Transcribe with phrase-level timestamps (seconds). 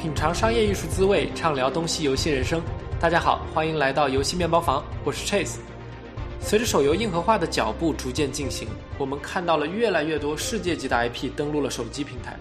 [0.00, 2.62] 品尝商业艺术滋味，畅聊东西游戏人生。
[2.98, 5.58] 大家好，欢迎来到游戏面包房，我是 Chase。
[6.40, 8.66] 随着手游硬核化的脚步逐渐进行，
[8.96, 12.34] 我们看到了越来越多世界级的 IP 登陆了手机平台。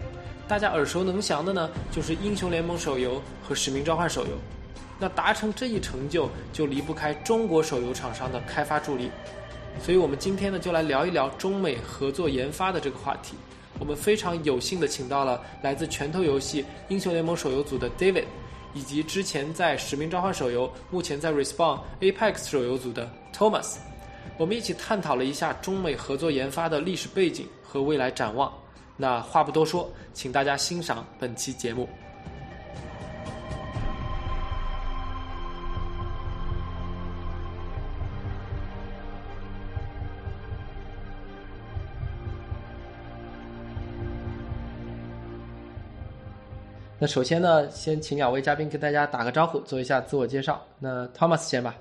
[0.48, 4.32] 大家耳熟能详的呢，就是英雄联盟手游和使命召唤手游。
[4.98, 9.12] 那达成这一成就，就离不开中国手游厂商的开发助力。
[9.84, 13.36] 所以，我们今天呢，就来聊一聊中美合作研发的这个话题。
[13.80, 18.26] 我们非常有幸的请到了来自拳头游戏英雄联盟手游组的 David，
[18.74, 23.78] 以及之前在使命召唤手游、目前在 Respawn Apex 手游组的 Thomas。
[24.38, 28.52] 我们一起探讨了一下中美合作研发的历史背景和未来展望。
[28.96, 31.88] 那话不多说，请大家欣赏本期节目。
[47.02, 50.62] 那首先呢，先请两位嘉宾跟大家打个招呼，做一下自我介绍。
[50.80, 51.74] 那 Thomas 先吧。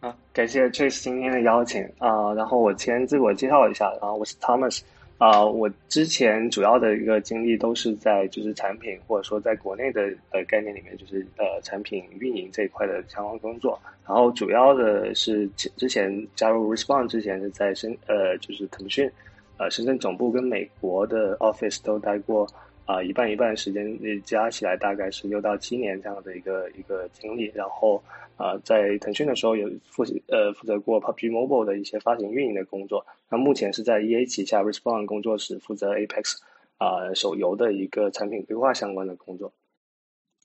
[0.00, 2.32] 啊，感谢 Chase 今天的邀请啊。
[2.32, 4.80] 然后我先自我介绍一下，然后我是 Thomas
[5.18, 5.44] 啊。
[5.44, 13.78] 我之前主要的一个经历都是在就是产品或者说在国内的呃概念里面，就是呃产品运营这一块的相关工作。
[14.06, 19.10] 然后主要的是之前加入 Respond 之前是在深呃就是腾讯
[19.58, 22.48] 呃深圳总部跟美国的 office 都待过。
[22.90, 27.44] 啊，一半一半时间加起来大概是六到七年这样的一个一个经历。
[27.54, 28.02] 然后
[28.36, 33.06] 啊，在腾讯的时候有负呃负责过 PUBG Mobile 的一些发行运营的工作。
[33.28, 36.38] 那目前是在 EA 旗下 Respawn 工作室负责 Apex
[36.78, 39.52] 啊手游的一个产品规划相关的工作。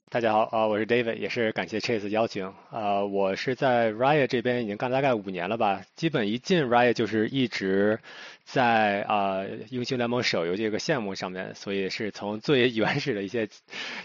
[0.08, 3.04] 大家好啊，我是 David，也是感谢 Chase 邀请啊。
[3.04, 7.98] 我是在 Riot 这边已经干大概五年了吧，基本一进 Riot 就是一直
[8.46, 13.48] 在啊英雄联盟手游这个项目上面，所以是从最原始的一些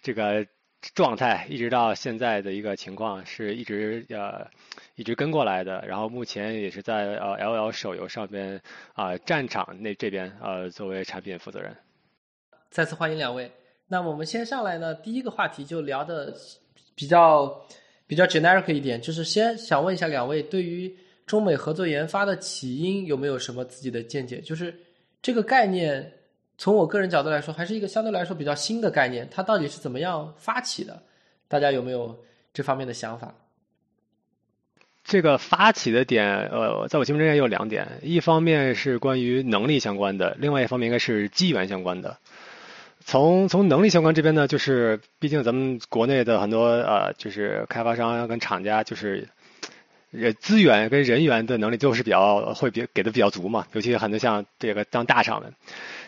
[0.01, 0.47] 这个
[0.95, 4.47] 状态，一直到现在的一个情况，是一直呃
[4.95, 5.85] 一直跟过来的。
[5.87, 8.59] 然后目前也是在呃 LL 手游上边
[8.93, 11.77] 啊战场那这边呃作为产品负责人。
[12.71, 13.51] 再次欢迎两位。
[13.87, 16.35] 那我们先上来呢，第一个话题就聊的
[16.95, 17.63] 比较
[18.07, 20.97] 比较 generic 一点，就是先想问一下两位，对于
[21.31, 24.41] 中美合作研发的起因有没有什么自己的见解？
[24.41, 24.77] 就是
[25.21, 26.11] 这个概念，
[26.57, 31.01] 从我个人角度来说，还是一个相对来说比较新的概念，它到底是怎么样发起的？
[31.47, 32.19] 大家有没有
[32.51, 33.33] 这方面的想法？
[35.05, 42.17] 这个发起的点，呃，在我心目中也有两点，一方面是关于能力相关的，另外一方面应该是机缘相关的。
[43.05, 49.29] 从从能力相关这边呢，就是毕竟咱们国内的很多呃，就是开发商跟厂家，就是
[50.11, 55.51] 呃资源跟人员的能力都是比较会比给的比较足嘛，尤其很多像这个当大厂的，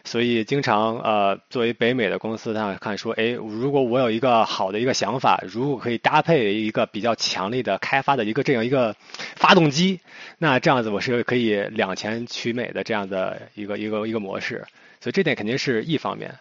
[0.03, 8.95] 所以经常呃作为北美的公司，他看说，哎，如果我有一个好的一个想法，如果可以搭配一个比较强力的开发的一个这样一个
[9.35, 9.99] 发动机，
[10.37, 14.65] 那这样子我是可以两全取美的这样的一个一个一个模式，
[14.99, 16.35] 所以这点肯定是一方面。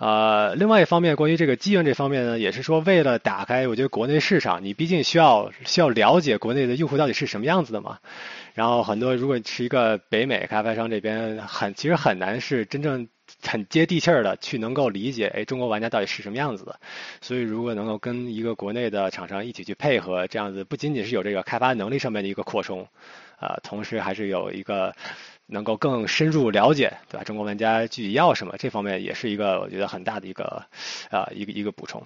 [0.00, 7.98] 呃，另外一方面，关于这个机缘这方面呢，也是说为了打开，我觉得国内市场，你毕竟需要需要了解国内的用户到底是什么样子的嘛。
[8.54, 13.08] 然后很多如果是一个北美开发商这边，很其实很难是真正
[13.42, 16.80] 很接地气儿的去能够理解，哎，中国玩家到底是什么样子的。
[17.20, 22.88] 所以如果能够跟一个国内的厂商一起去配合，这样子不仅仅是有这个开发能力上面的一个扩充，
[23.38, 24.94] 啊，同时还是有一个。
[25.50, 27.24] 能够更深入了解，对吧？
[27.24, 30.64] 中国玩家具体要什么，这方面也是一个我觉得很大的一个
[31.10, 32.02] 啊一个一个补充。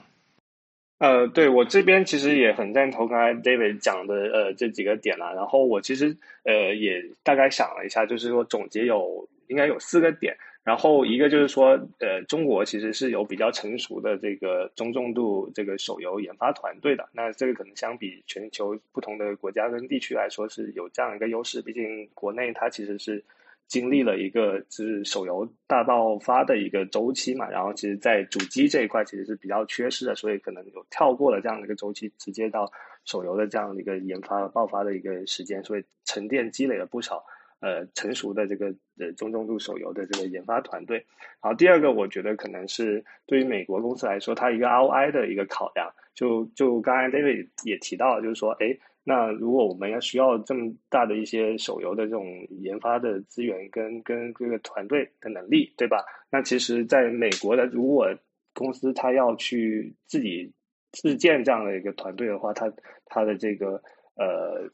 [0.99, 5.33] 呃，对我这边其实也很赞同刚才 David 讲的呃这几个点啦。
[5.33, 10.37] 然后我其实呃也大概想了一下，就是说总结有应该有四个点。
[10.63, 17.07] 然后一个就是说，呃，中国其实是有比较成熟的这个中重度这个手游研发团队的。
[17.13, 21.61] 那这个可能相比全球不同的国家跟地区来说是有这样一个优势。
[21.61, 23.23] 毕竟国内它其实是
[23.67, 32.71] 经历了一个就是手游大爆发的一个周期嘛，然后其实在主机这一块其实是比较缺失的，所以可能有跳过了这样的一个周期，直接到
[33.05, 37.25] 手游的这样的一个研发爆发的一个时间，所以沉淀积累了不少。
[37.61, 38.67] 呃，成熟的这个
[38.99, 40.99] 呃中重度手游的这个研发团队，
[41.41, 45.91] 然后第二个，我觉得可能是对于美国公司来说，它一个 ROI 的一个考量。
[46.15, 52.25] 就就刚才 David 也提到，就是说，哎，那如果我们要需要这么大的一些手游的这种
[52.61, 56.05] 研发的资源跟跟这个团队的能力，对吧？
[56.31, 58.09] 那其实在美国的，如果
[58.55, 60.53] 公司它要去自己
[60.93, 62.73] 自建这样的一个团队的话，它
[63.07, 63.83] 它的这个
[64.17, 64.69] 呃。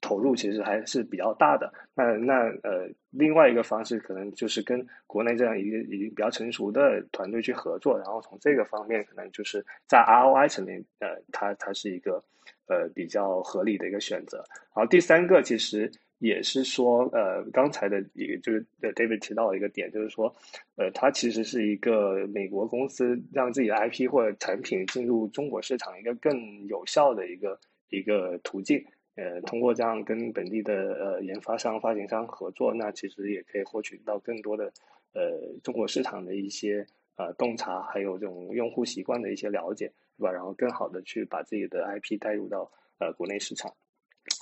[0.00, 1.72] 投入其实还是比较大的。
[1.94, 2.34] 那那
[2.64, 12.24] 呃，另外一个方式可能就是跟国内这样一个已经比较成熟的团队去合作，然后从这个方面可能就是在 ROI 层面，呃，它它是一个
[12.70, 14.38] 呃比较合理的一个选择。
[14.74, 15.92] 然后第三个其实。
[16.22, 20.30] 也是说，呃，刚才的一个就是 David 提到的一个点，就是说，
[20.76, 27.58] 呃，它其实是一个美国公司让自己的 IP 或者产品进入中国市场一个更有效的一个
[27.88, 28.84] 一个途径。
[29.16, 34.70] 呃，通过这样跟本地的呃研发商、发行商合作，那其实也可以获取到更多的
[35.14, 39.90] 呃中国市场的一些呃洞察，还有这种用户习惯的一些了解，
[40.20, 40.30] 对吧？
[40.30, 43.72] 然后更好的去把自己的 IP 带入到呃国内市场。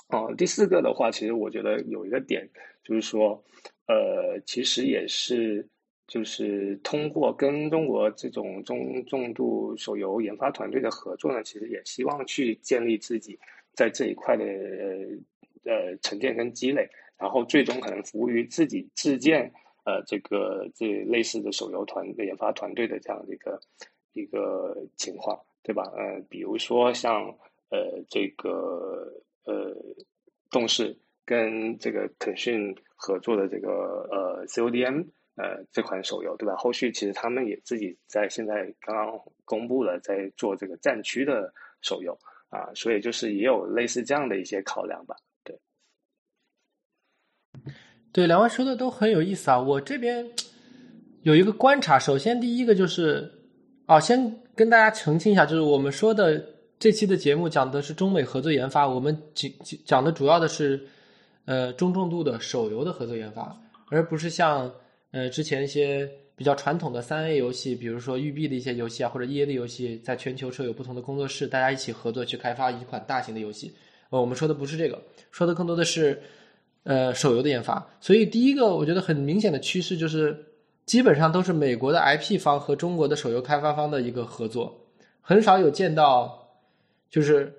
[0.09, 2.47] 哦，第四个的话，其实我觉得有一个点，
[2.83, 3.41] 就是说，
[3.87, 5.65] 呃，其实也是，
[6.05, 13.39] 就是通过跟中国这种中重度手游研发团队的合作呢，其实也希望去建立自己
[13.73, 19.49] 在这一块的呃呃沉淀跟积累，然后最终可能服务于自己自建
[19.85, 23.61] 呃这个这类似的手游团研发团队的这样的一个
[24.13, 25.83] 一个情况，对吧？
[25.93, 27.21] 呃，比如说像
[27.69, 29.13] 呃这个。
[29.45, 29.73] 呃，
[30.51, 30.95] 动视
[31.25, 35.07] 跟这个腾讯合作的这个呃 CODM
[35.37, 36.55] 呃这款手游，对吧？
[36.55, 41.51] 后续其实他们也自己在现在刚刚公布了在做这个战区的
[41.81, 42.15] 手游
[42.49, 45.15] 啊，所以就是也有类似这样的一些考量吧。
[45.43, 45.59] 对，
[48.11, 49.59] 对，两位说的都很有意思啊。
[49.59, 50.29] 我这边
[51.23, 53.38] 有一个观察，首先第一个就是
[53.89, 56.45] 啊，先跟大家澄清一下，就是我们说的。
[56.77, 59.51] 这期的节目讲的是中美合作研发，我们讲
[59.83, 60.79] 讲的主要的是，
[61.45, 63.59] 呃，中重度的手游的合作研发，
[63.89, 64.71] 而不是像
[65.09, 66.07] 呃之前一些
[66.37, 73.73] 比较传统的三 A 游戏，比如说育碧的一些游戏啊，或者 EA 的游戏，在全球设有不同的工作室，大家一起合作去开发一款大型的游戏。
[74.11, 75.01] 呃，我们说的不是这个，
[75.31, 76.21] 说的更多的是
[76.83, 77.85] 呃手游的研发。
[77.99, 80.45] 所以第一个，我觉得很明显的趋势就是，
[80.89, 84.87] 基本上都是美国的 IP 方和中国的手游开发方的一个合作，
[85.21, 86.35] 很少有见到。
[87.11, 87.51] 就是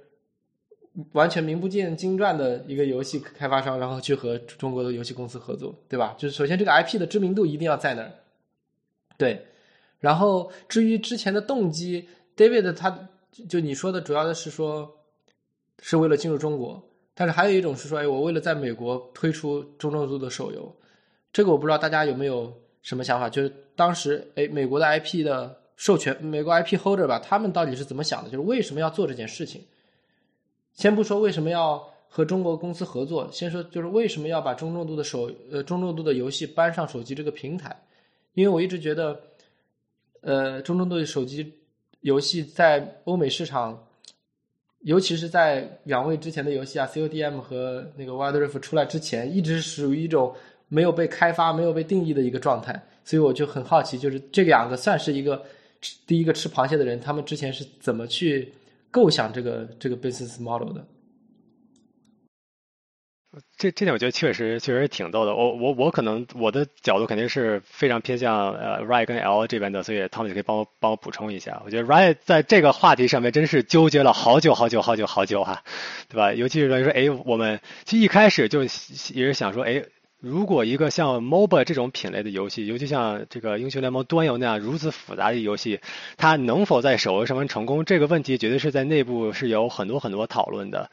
[1.13, 6.15] 完全名不见经传的一个游戏开发商，然后去和中国的游戏公司合作，对吧？
[6.19, 8.13] 就是首先这个 IP 的知名度一定要在那儿，
[9.17, 9.45] 对。
[10.01, 13.09] 然后至于之前的动机，David 他
[13.49, 14.89] 就你说的主要的是说
[15.81, 16.81] 是为了进入中国，
[17.15, 20.73] 但是还有一种是说，哎，我为了在美国推出中重度的手游，
[21.33, 23.29] 这个我不知道大家有没有什么想法？
[23.29, 25.59] 就是当时哎，美国的 IP 的。
[25.81, 28.29] 授权美国 IP holder 吧，他们到底是怎么想的？
[28.29, 29.63] 就是为什么要做这件事情？
[30.75, 37.75] 先不说为什么要和中国公司合作，先说就是为什么要把中重度的手呃中重度的游戏搬上手机这个平台？
[38.35, 39.19] 因为我一直觉得，
[40.21, 41.51] 呃，中重度的手机
[42.03, 43.83] 游戏在欧美市场，
[44.81, 50.35] 尤其是在两位之前的游戏啊，CODM 和那个 Wild Rift 出来之前，一直属于一种
[50.71, 52.83] 没有被开发、没有被定义的一个状态。
[53.05, 55.45] 所以我就很好奇，就是这两个算是一个。
[56.07, 58.53] 第一个吃螃蟹的人，他们之前是怎么去
[58.91, 60.87] 构想这个这个 business model 的？
[63.57, 65.35] 这这点我觉得确实确实挺逗的。
[65.35, 71.63] 我我我可能我的角度肯定是非常偏向呃 Ray 跟 L 这边的，所以他们就可以帮我帮我补充一下。
[71.65, 75.65] 我觉得 Ray 在这个话题上面真是纠结了好久好久好久好久哈，
[76.11, 76.35] 对吧？
[76.35, 78.69] 尤其是说哎，我们其实一开始就也
[79.25, 79.83] 是想说哎。
[80.21, 85.81] 如果一个像 MOBA 这种品类的游戏，尤其像这个英雄联盟端游那样如此复杂的游戏，
[86.19, 87.87] 它能否在手游上面成功？
[87.87, 90.91] 这个问题绝对是在内部是有很多很多讨论的。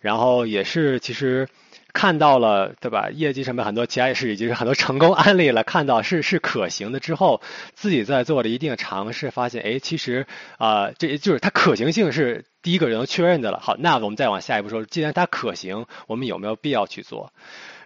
[0.00, 1.48] 然后也是其实
[1.92, 3.10] 看到了，对吧？
[3.12, 7.40] 业绩上面很多其他也是已经是很多成功案例了，看到是是可行的之后，
[7.74, 10.24] 自己在做了一定尝试，发现哎，其实
[10.56, 13.58] 啊，这就是它可行性是第一个人确认的了。
[13.58, 17.32] 好，那我们再往下一步说，既然它可行，我们有没有必要去做？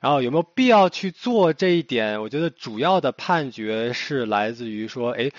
[0.03, 2.21] 然后有没有必要去做这一点？
[2.21, 5.31] 我觉得主要的判决是来自于说，哎。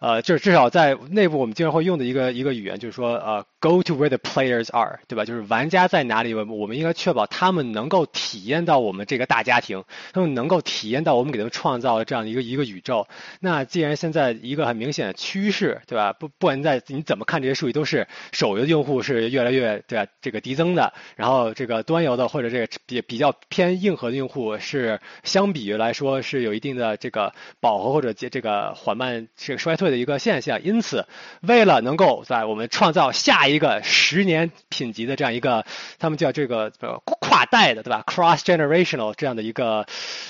[0.00, 5.26] 呃，就是至少在内部，我们经常会用的一个一个语言，就是说，呃，go to where the players are，对吧？
[5.26, 13.06] 就是玩家在哪里，我我们应该确保他们能够体验到我们这个大家庭，他们能够体验到我们给他们创造的这样一个一个宇宙。
[13.40, 16.14] 那既然现在一个很明显的趋势，对吧？
[16.14, 20.10] 不不管在你怎么看这些数据，都是手游的用户是越来越对吧？
[20.22, 29.89] 这个递增的，然后这个端游的或者这个比比较偏硬核的用户是相比于来说是有一定的这个饱和或者这这个缓慢这个衰退。
[29.90, 31.06] 的一个现象，因此，
[31.40, 35.64] 为了能够在我们创造下一个十年品级的这样一个，
[35.98, 39.86] 他们叫这个跨跨代的，对吧？cross generational 这样的一个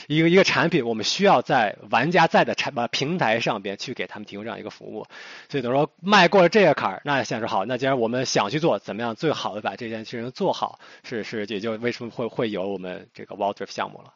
[0.07, 5.07] 一个一个产品，我们需要在玩家在的产呃平台上边去给他们提供这样一个服务。
[5.49, 14.15] 所以等于说迈过了这个坎儿，那现在说好，那既然我们想去做，怎么样最好的把这件事情做好，是是也就为什么会会有我们这个 Waldrift 项目了。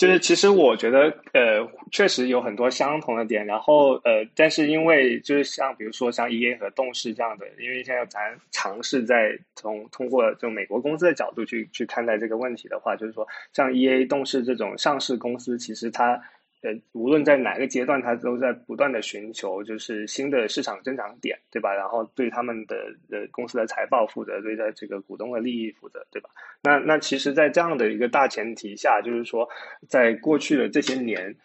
[0.00, 1.60] 就是其实我觉得，呃，
[1.92, 16.18] 确实有很多相同的点，然后呃，但是因为就是像比如说像 E A 和动视这样的，因为现在咱尝试在从通过就美国公司的角度去去看待这个问题的话，就是说像 E A 动视这种上市公司，其实它。
[16.62, 21.74] 呃，无论在哪个阶段，它都在不断的寻求就是新的市场增长点，对吧？
[21.74, 22.76] 然后对他们的
[23.10, 26.30] 呃公司的财报负责，对待这个股东的利益负责，对吧？
[26.62, 29.48] 那那其实，在这样的一个大前提下，就是说，
[29.88, 31.36] 在过去的这些年。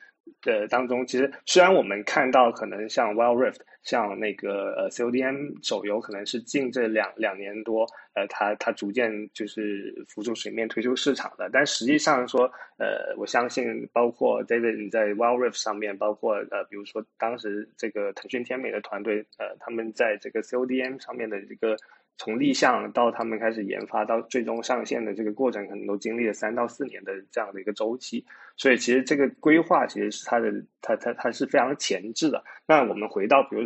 [0.41, 21.75] 的当中，其实虽然我们看到可能像 Wild Rift，像那个呃 CODM 手游，可能是近这两两年多，呃，它它逐渐就是浮出水面推出市场的，但实际上说，呃，我相信包括 David 你在 Wild Rift 上面，包括呃，比如说当时这个腾讯天美的团队，呃，他们在这个 CODM 上面的一个。
[22.17, 28.25] 从立项到他们开始研发到最终上线的这个过程，可能都经历了三到四年的这样的一个周期。
[28.57, 30.49] 所以，其实这个规划其实是它的，
[30.81, 32.41] 它它它是非常前置的。
[32.65, 33.63] 那我们回到比如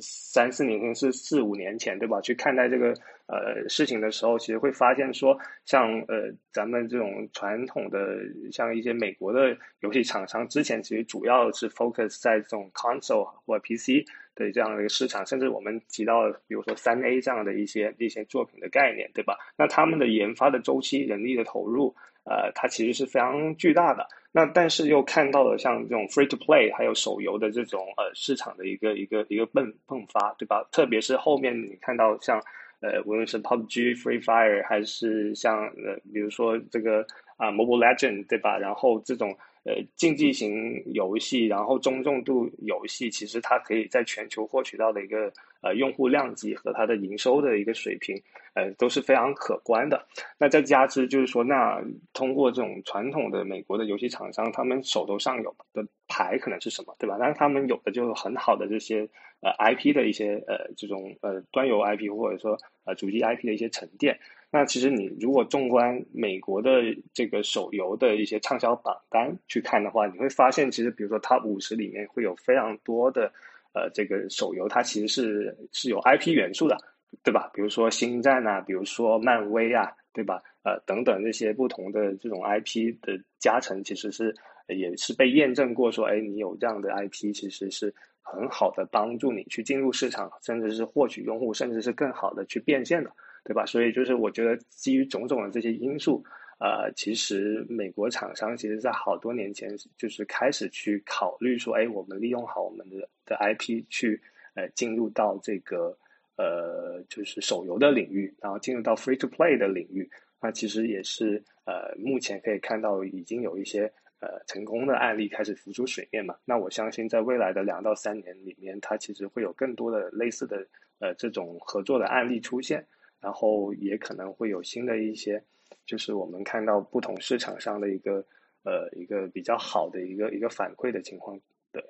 [0.00, 2.20] 三四年前是四五年前，对吧？
[2.22, 2.94] 去看待这个
[3.30, 8.18] 呃事情的时候，其实会发现说，像呃咱们这种传统的
[8.50, 14.04] 像一些美国的游戏厂商，之前其实主要是 focus 在这种 console 或 PC。
[14.36, 19.36] 的这样的一个市场，甚至我们提到，比如说三 A 这样的一些一些作品的概念，对吧？
[19.54, 21.94] 那他们的研发的周期、人力的投入，
[22.24, 24.06] 呃，它其实是非常巨大的。
[24.32, 30.66] 那但是又看到了像这种 Free to Play 还有手游的这种呃市场的一个一个一个迸迸发，对吧？
[30.72, 32.40] 特别是后面你看到像
[32.80, 37.06] 呃无论是 PUBG、Free Fire 还是像呃比如说这个
[37.36, 38.58] 啊 Mobile Legend，对吧？
[38.58, 39.36] 然后这种。
[39.62, 48.16] 呃，竞技型游戏，然后中重度游戏，其实它可以在全球获取到的一个呃用户量级和它的营收的一个水平，
[48.60, 50.06] 呃都是非常可观的。
[50.38, 57.16] 那再加之就是说，那通过这种传统的美国的游戏厂商，他们手头上有的牌可能是什么，对吧？
[57.18, 59.08] 但是他们有的就是很好的这些
[59.40, 64.18] 呃 IP 的一些呃这种呃端游 IP 或者说呃主机 IP 的一些沉淀。
[64.52, 66.82] 那其实你如果纵观美国的
[67.14, 73.32] 这个手游的一些畅销榜单去看的话，你会发现，其实比如说 Top 五十里面会有非常多的
[73.74, 76.76] 呃这个手游，它其实是是有 IP 元素的，
[77.22, 77.50] 对吧？
[77.52, 80.42] 比如说星战啊，比如说漫威啊，对吧？
[80.62, 84.34] 呃等等这些不同的这种 IP 的加成，其实是
[84.68, 93.10] 也是被验证过，说哎，你有这样的 IP，其实是很好的帮助你去进入市场，甚至是获取用户，甚至是更好的去变现的。
[93.42, 93.64] 对吧？
[93.64, 96.22] 所以就是我觉得基于种种的这些因素，
[96.58, 104.20] 呃，其实美国厂商其实在好多年前就是开始去考虑说，哎，我们利用好我们的的 IP 去
[104.54, 105.96] 呃进入到这个
[106.40, 110.08] 呃就是手游的领域，然后进入到 free to play 的领域。
[110.40, 113.82] 那其实也是呃目前可以看到已经有一些
[114.20, 116.34] 呃成功的案例开始浮出水面嘛。
[116.46, 120.66] 那我相信在未来的两到三年里面，它其实会有更多的类似的
[120.98, 122.86] 呃这种合作的案例出现。
[123.22, 125.44] 然后也可能会有新的一些，
[125.84, 128.24] 就是我们看到不同市场上的一个
[128.64, 131.38] 呃一个比较好的一个一个反馈的情况。
[131.70, 131.84] 对，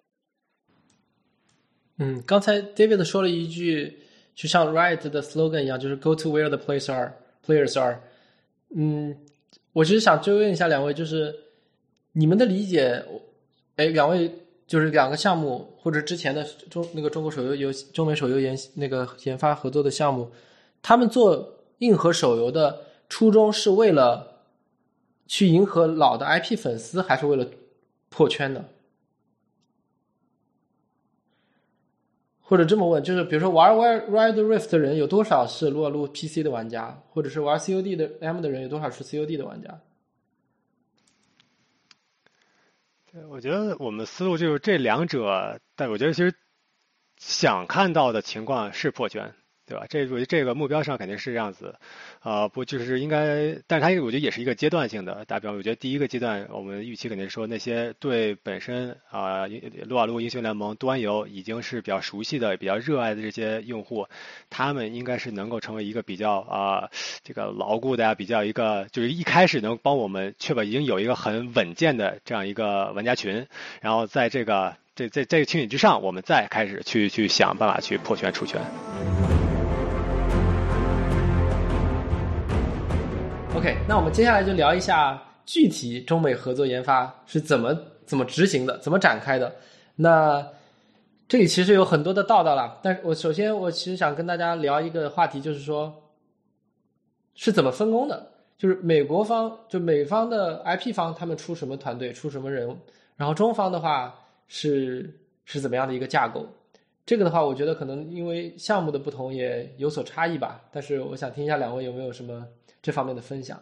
[1.99, 3.97] 嗯，刚才 David 说了一句，
[4.41, 7.13] 就像 Riot 的 slogan 一样，就是 Go to where the players are,
[7.47, 8.01] players are。
[8.75, 9.15] 嗯，
[9.75, 11.35] 我其实想追问一下两位，就是
[12.13, 13.05] 你们的理解，
[13.77, 14.33] 哎，两位
[14.67, 20.31] 就是两个项目或者之前的中那个中国手游游中美手游研那个研发合作的项目。
[20.81, 22.81] 他们做硬核手游的
[23.11, 24.41] 初衷是为了
[25.27, 27.47] 去迎合老的 IP 粉丝，还是为了
[28.09, 28.65] 破圈呢？
[32.50, 39.80] 或者这么问，就是比如说玩玩 Red Rift 的人有多少是撸啊撸 PC 的玩家，或者是玩 COD 的 M 的人有多少是 COD 的玩家？
[43.12, 46.35] 对，我觉得我们思路就是这两者，但我觉得其实
[47.19, 49.33] 想看到的情况是破圈。
[49.71, 49.87] 对吧？
[49.89, 51.77] 这我觉得这个目标上肯定是这样子，
[52.19, 53.57] 啊，不就是应该？
[53.69, 55.25] 但是它我觉得也是一个阶段性的。
[55.27, 59.47] 打比方，我觉得第一个阶段，我们预期肯定是说那些对本身啊，
[59.87, 64.09] 撸啊撸英雄联盟端游已经是比较熟悉的、比较热爱的这些用户，
[64.49, 66.91] 他们应该是能够成为一个比较啊，
[67.23, 73.47] 这个牢固的呀，比较一个就是一开始能帮我们确保已经有一个很稳健的这样一个玩家群，
[73.81, 78.61] 然后在这个这在这个群体之上，我们再开始去去想办法去破圈出圈。
[83.57, 87.76] OK，那我们接下来就聊一下具体中美合作研发是怎么
[88.07, 89.52] 怎么执行的，怎么展开的。
[89.97, 90.47] 那
[91.28, 95.92] 这里其实有很多的道道了，但是我首先我其实想跟大家聊一个话题，就是说
[97.35, 98.30] 是怎么分工的。
[98.57, 102.76] 就是美国方，就美方的 IP 方，他们出什么团队，出什么人，
[103.16, 104.14] 然后中方的话
[104.49, 106.47] 是是怎么样的一个架构？
[107.11, 110.62] 这个的话，我觉得可能因为项目的不同也有所差异吧。
[110.73, 112.47] 但是我想听一下两位有没有什么
[112.81, 113.61] 这方面的分享。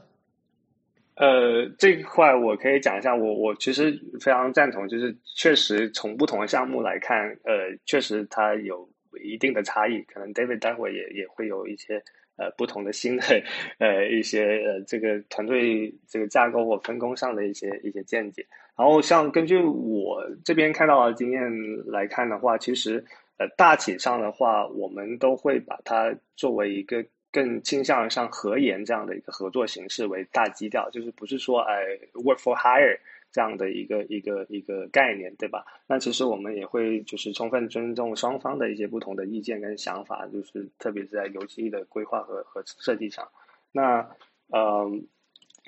[1.14, 8.86] 呃，这块我可以讲一下，我我其实非常赞同，就是确实从不同的项目来看，呃，确实它有
[9.24, 10.02] 一定的差异。
[10.02, 12.02] 可能 David 待会儿也也会有一些。
[12.36, 13.24] 呃，不同的新的
[13.78, 18.46] 呃一些呃这个团队这个架构或分工上的一些一些见解。
[18.76, 21.42] 然后像根据我这边看到的经验
[21.86, 23.04] 来看的话，其实
[23.38, 31.82] 呃大体上的话，我们都会把它作为一个更倾向于像合研这样的一个合作形式为大基调，就是不是说哎
[32.14, 32.98] work for hire。
[33.30, 35.62] 这样的一个一个一个概念，对吧？
[35.86, 43.28] 那其实我们也会就是充分尊重双方的一些不同的意见跟想法，就是特别是在游戏的规划和和设计上。
[43.70, 44.00] 那
[44.50, 45.06] 嗯，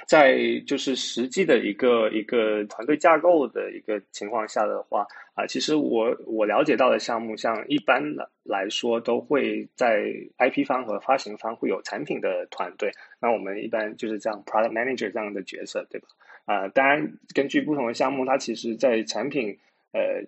[0.07, 12.91] 在就是实际的一个一个团队架构的一个情况下的话啊，其实我我了解到的项目，像一般的来说都会在 IP 方和发行方会有产品的团队。
[13.21, 16.09] 那我们一般就是这样 product manager 这样的角色，对吧？
[16.47, 19.57] 啊，当然，根据不同的项目，它其实在产品，
[19.93, 20.21] 呃，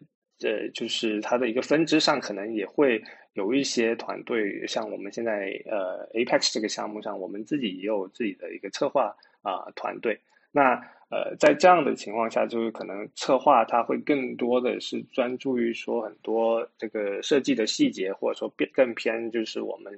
[0.49, 3.03] 呃，就是它的一个分支上，可能也会
[3.33, 10.19] 有一些团队，像我们现在呃 Apex 这个项目上，我们自己也有自己的一个策划啊团队。
[10.51, 10.75] 那
[11.11, 19.93] 呃，在这样的情况下，就是可能策划它会更多的是专注于说很多这个设计的细节，或者说偏更偏就是我们。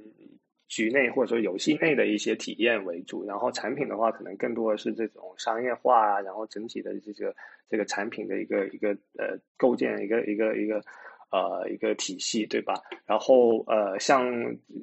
[0.66, 7.32] 局内或者说游戏内的一些体验为主，然后产品的话，可能更多的是这种商业化啊，然后整体的这个
[7.68, 10.82] 这个产品的一个一个呃构建一个一个一个
[11.30, 12.74] 呃一个体系，对吧？
[13.06, 14.26] 然后呃像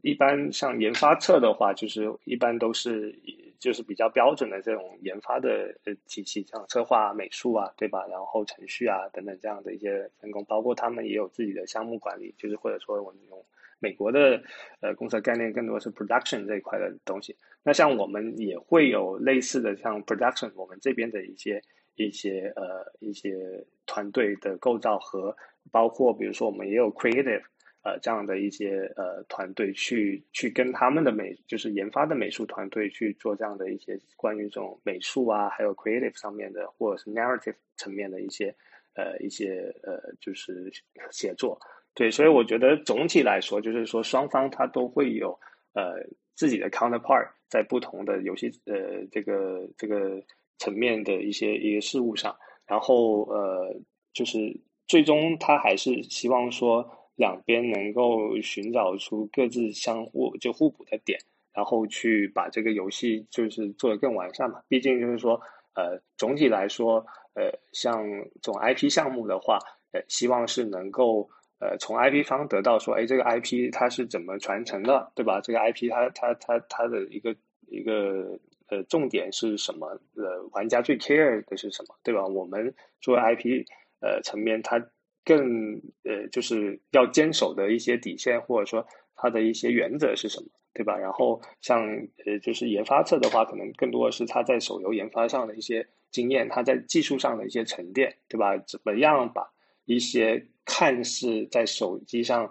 [0.03, 3.13] 一般像研发侧的话，就是一般都是
[3.61, 8.05] 就是比较标准的这种研发的呃体系，像策划、美术啊，对吧？
[8.07, 13.41] 然后程序啊等等这样的一些分工，包括他们也有自己的项目管理，就是或者说我们用。
[13.83, 14.39] 美国的
[14.79, 17.35] 呃公司的概念更多是 production 这一块的东西。
[17.63, 21.59] 那像我们也会有类似的像 production，我们这边的一些
[21.95, 25.35] 一些呃一些团队的构造和
[25.71, 27.41] 包括比如说我们也有 creative
[27.83, 38.55] 呃这样的一些呃团队去去跟他们的美就是研发的美术团队去做这样的一些关于这种美术啊还有 creative 上面的或者是 narrative 层面的一些
[38.96, 40.72] 呃一些呃就是
[41.11, 41.59] 写作。
[41.94, 45.37] 对，所以我觉得总体来说，就是说双方他都会有
[45.74, 45.96] 呃
[46.35, 50.24] 自己的 counterpart 在不同的游戏呃这个这个
[50.57, 52.33] 层面的一些一些事物上，
[52.65, 53.75] 然后呃
[54.13, 56.89] 就是最终他还是希望说
[57.22, 61.20] 两边能够寻找出各自相互就互补的点，
[61.53, 64.62] 然后去把这个游戏就是做得更完善嘛。
[64.68, 65.40] 毕竟就是说
[65.75, 67.05] 呃总体来说
[67.36, 68.03] 呃像
[68.42, 69.60] 这种 IP 项目的话，
[69.94, 71.29] 呃希望是能够。
[71.64, 75.40] 呃，从 IP 方得到说，哎，这个 IP 它是怎么传承的，对吧？
[75.44, 77.36] 这个 IP 它它它它的一个
[77.68, 79.86] 一个呃重点是什么？
[80.16, 82.25] 呃，玩家最 care 的是什么，对吧？
[82.25, 83.64] 我们作为 IP
[84.01, 84.84] 呃层面，它
[85.24, 90.98] 更呃就是要坚守的一些底线，或者说它的一些原则是什么，对吧？
[90.98, 91.86] 然后像
[92.25, 98.57] 呃就是研发侧的话，可能更多的是他在手游研发上的一些经验，他在技术上的一些沉淀，对吧？
[98.68, 99.51] 怎么样把
[99.86, 102.46] 一些看似在手机上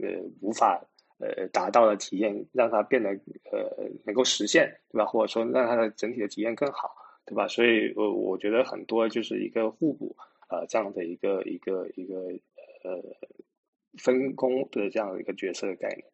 [0.00, 0.82] 呃无法
[1.18, 3.10] 呃达到的体验，让它变得
[3.52, 5.04] 呃能够实现，对吧？
[5.04, 6.90] 或者说让它的整体的体验更好，
[7.26, 7.46] 对吧？
[7.48, 10.16] 所以，我我觉得很多就是一个互补
[10.60, 12.14] 呃这样的一个一个一个
[12.82, 13.02] 呃
[13.98, 16.04] 分工的这样的一个角色的概念。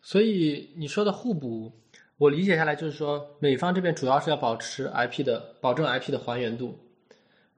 [0.00, 1.72] 所以你说的互补，
[2.18, 6.78] 我理解下来就是说，美方这边主要是要保持 IP 的，保证 IP 的还原度，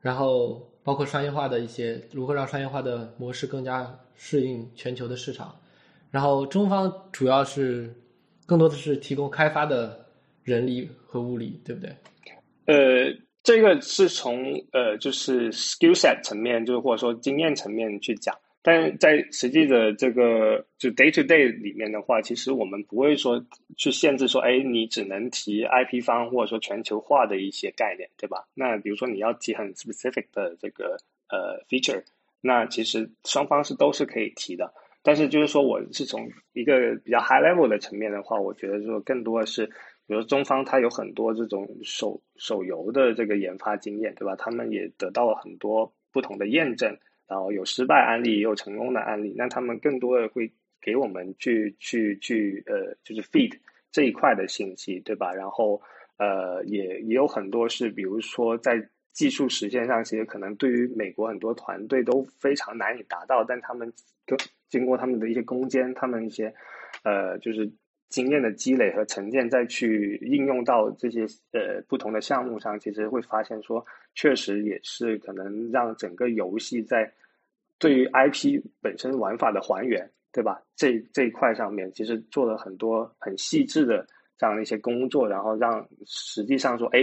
[0.00, 0.70] 然后。
[0.84, 5.58] 包括商业化的一些，如何让商业化的模式更加适应全球的市场，
[6.10, 7.90] 然后中方主要是
[8.44, 10.04] 更多的是提供开发的
[10.42, 11.96] 人力和物力，对不对？
[12.66, 13.10] 呃，
[13.44, 18.34] 这个是从呃就是 skill set 层面，就是或者说经验层面去讲。
[18.62, 23.44] 但在实际的这个就 day to day 里面的话，其实我们不会说
[23.76, 28.48] 去限制说，哎，你只能提 IP 方或者说全球化的一些概念，对吧？
[28.54, 30.96] 那比如说你要提很 specific 的这个
[31.28, 32.02] 呃 feature，
[32.40, 34.72] 那其实双方是都是可以提的。
[35.02, 39.68] 但是就是说，我是从一个比较 high level 的层面的话，我觉得说更多的是，
[40.06, 44.34] 比如中方它有很多这种手手游的这个研发经验，对吧？
[44.36, 49.34] 他们也得到了很多不同的验证，然后有失败案例，也有成功的案例。
[49.36, 53.52] 那他们更多的会给我们去去去呃，就是 feed
[53.90, 55.32] 这一块的信息，对吧？
[55.32, 55.80] 然后
[56.18, 58.88] 呃，也也有很多是，比如说在。
[59.14, 63.88] 技术实现上，其实可能对于美国很多团队都非常难以达到，但他们
[64.26, 64.36] 跟
[64.68, 66.52] 经过他们的一些攻坚，他们一些
[67.04, 67.70] 呃就是
[68.08, 77.12] 经验的积累和沉淀，再去应用到这些呃不同的项目上，其实会发现说，确实也是可能让整个游戏在
[77.78, 80.62] 对于 IP 本身玩法的还原，对吧？
[80.76, 84.06] 这这一块上面，其实做了很多很细致的
[84.38, 87.00] 这样的一些工作，然后让实际上说，哎，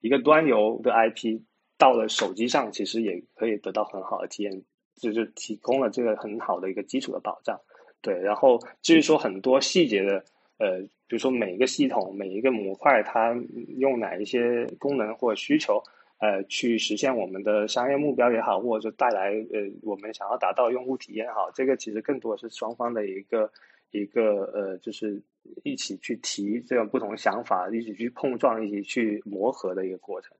[0.00, 1.40] 一个端游的 IP。
[1.80, 4.64] 到了手机上，其实也可以得到很好的体验，
[4.96, 7.56] 就是提供了这个很好的一个基础的保障。
[8.02, 10.24] 对，然后至于说很多细节的，
[10.58, 13.34] 呃，比如说每一个系统、每一个模块，它
[13.78, 15.82] 用哪一些功能或需求，
[16.18, 23.50] 呃，去实现我们的商业目标也好，或者说带来呃我们想要达到用户体验好，这个其实更多是双方的一个
[23.90, 25.22] 一个呃，就是
[25.62, 30.32] 一起去提这种不同想法，一起去碰撞，一起去磨合的一个过程。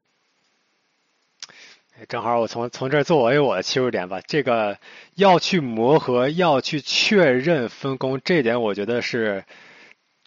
[2.08, 4.78] 正好我从从这儿作为我的切入点吧，这个
[5.16, 9.44] 要去磨合，要去确认分工，这点我觉得是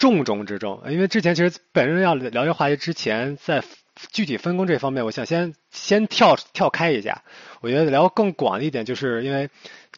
[0.01, 0.81] 重中之重。
[0.89, 3.63] 因为之前其实本人要聊这话题之前，在
[4.11, 7.23] 具体分工这方面，我想先先跳跳开一下。
[7.61, 9.49] 我觉得聊更广一点，就是因为。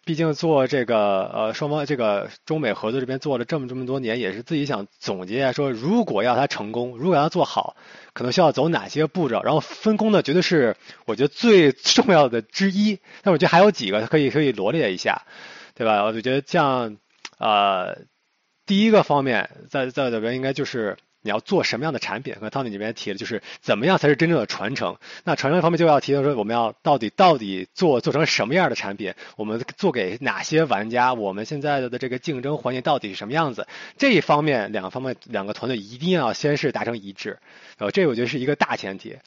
[0.06, 7.78] 毕竟做这个呃双方这个中美合作这边做了这么这么多年，也是自己想总结一下，说如果要它成功，如果要做好，
[8.12, 9.42] 可能需要走哪些步骤？
[9.44, 13.00] 然后分工呢，绝对是我觉得最重要的之一。
[13.22, 15.22] 但我觉得还有几个可以可以罗列一下，
[15.74, 16.04] 对吧？
[16.04, 16.98] 我就觉得像
[17.38, 18.00] 呃
[18.66, 20.98] 第一个方面，在在里边应该就是。
[21.26, 22.36] 你要做什么样的产品？
[22.36, 24.98] 和汤米这边提的就是怎么样才是真正的传承。
[25.24, 29.14] 那传承方面就要提到说，我们要到底到底做做成什么样的产品？
[29.38, 31.14] 我们做给哪些玩家？
[31.14, 33.66] 我们现在的这个竞争环境到底是什么样子？
[33.98, 37.40] 这一方面，两个方面，两个团队一定要先是达成一致。
[37.78, 39.18] 呃，这我觉得是一个大前提。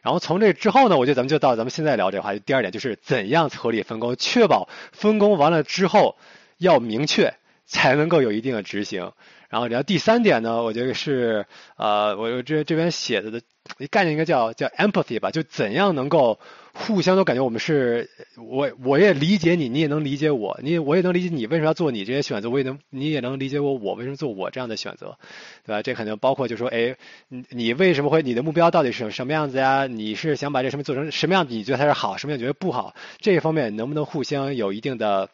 [0.00, 2.40] 然后从这之后呢，我觉得咱们就到咱们现在聊这个话题。
[2.46, 6.16] 第二点就是怎样合理分工，确保分工完了之后
[6.56, 7.34] 要明确，
[7.66, 9.12] 才能够有一定的执行。
[9.48, 11.44] 然后，然后第三点呢，我觉得是，
[11.76, 13.42] 呃，我这这边写的的
[13.90, 16.40] 概念应该叫叫 empathy 吧，就怎样能够
[16.72, 25.18] 互相都感觉我们是，我我也理解你，你也能理解我，你我也能理解你为什么要做你这些选择，我也能你也能理解我，我为什么做我这样的选择，
[25.66, 25.82] 对吧？
[25.82, 26.96] 这可能包括就说，哎，
[27.28, 29.86] 你你为什么会，你的目标到底是什么样子呀？
[29.86, 31.52] 你是想把这什么做成什么样子？
[31.52, 32.94] 你觉得它是好，什么样觉得不好？
[33.20, 35.28] 这一方面能不能互相有一定的，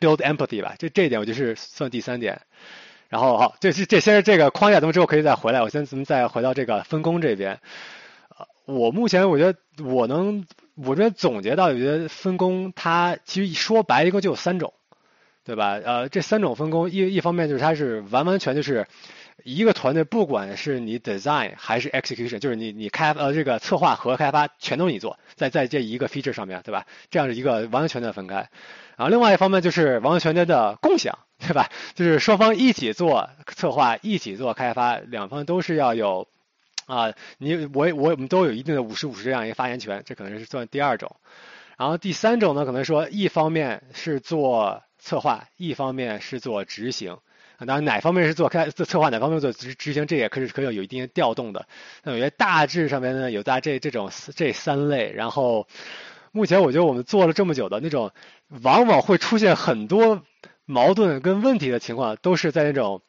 [0.00, 0.74] ，build empathy 吧？
[0.78, 2.40] 这这一点我就是算第三点。
[3.08, 5.60] 然后好，这这这先是这个框架，咱们之后可以再回来。
[5.60, 7.60] 我先咱们再回到这个分工这边。
[8.36, 10.46] 呃，我目前我觉得我能，
[10.76, 14.72] 我这边总结到，我觉得分工它其实说白一共就有三种，
[15.44, 15.78] 对吧？
[15.84, 18.86] 呃，这三种分工一一方面就是它是完完全就是
[19.44, 26.86] 一个团队，不管是你 design 还是 execution，就是你你开呃这个策划和开发全都你做，在在这一个 feature 上面对吧？
[27.10, 28.48] 这样是一个完完全全的分开。
[28.96, 31.18] 然后另外一方面就是完完全全的共享。
[31.44, 31.68] 对吧？
[31.96, 36.28] 就是双方一起做策划，一起做开发，两方都是要有
[36.86, 41.16] 啊，你我我我们都有一定的五十五十这样一个发言权，这可能是算第二种。
[41.76, 47.18] 然后第三种呢，可能说一方面是做策划，一方面是做执行。
[47.66, 51.66] 当然哪方面是做开做策划，哪方面做执执行，这也可是可以有一定调动的。
[52.02, 55.12] 那我觉得大致上面呢，有大这这种这三类。
[55.12, 55.66] 然后
[56.32, 58.12] 目前我觉得我们做了这么久的那种，
[58.62, 60.22] 往往会出现很多。
[60.64, 63.02] 矛盾跟问题的情况都是在那种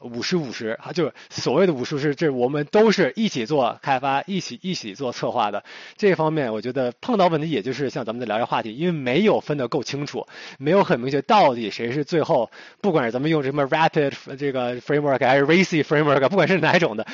[0.00, 5.62] 五十五十啊，就是所谓的五十是这我们都是一起做开发，一起一起做策划的
[5.96, 10.26] 这方面，我觉得碰到问题也就是像咱们在聊这话题，因为没有分得够清楚，
[10.58, 17.06] 没有很明确到底谁是最后，不管是咱们用什么 rapid 这个 framework 还是 racy framework，不管是哪种的，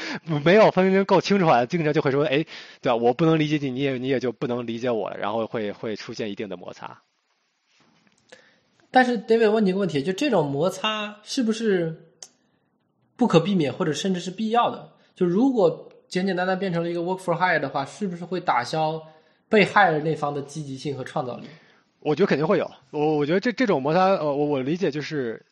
[0.45, 2.45] 没有分得够清楚的话，经常就会说，哎，
[2.81, 2.97] 对吧？
[2.97, 7.03] 我不能理解你，你也你也就不能理解我，然后会会出现一定的摩擦。
[8.91, 12.06] 但是，David 问你一个问题：就这种摩擦是不是
[13.17, 14.93] 不可避免，或者甚至是必要的？
[15.15, 19.03] 就如果简简单单变成了一个 work for hire 的话，是不是会打消
[19.49, 21.47] 被害人那方的积极性和创造力？
[22.01, 22.71] 我觉得肯定会有。
[22.91, 25.45] 我我觉得这这种摩擦，呃，我我理解就是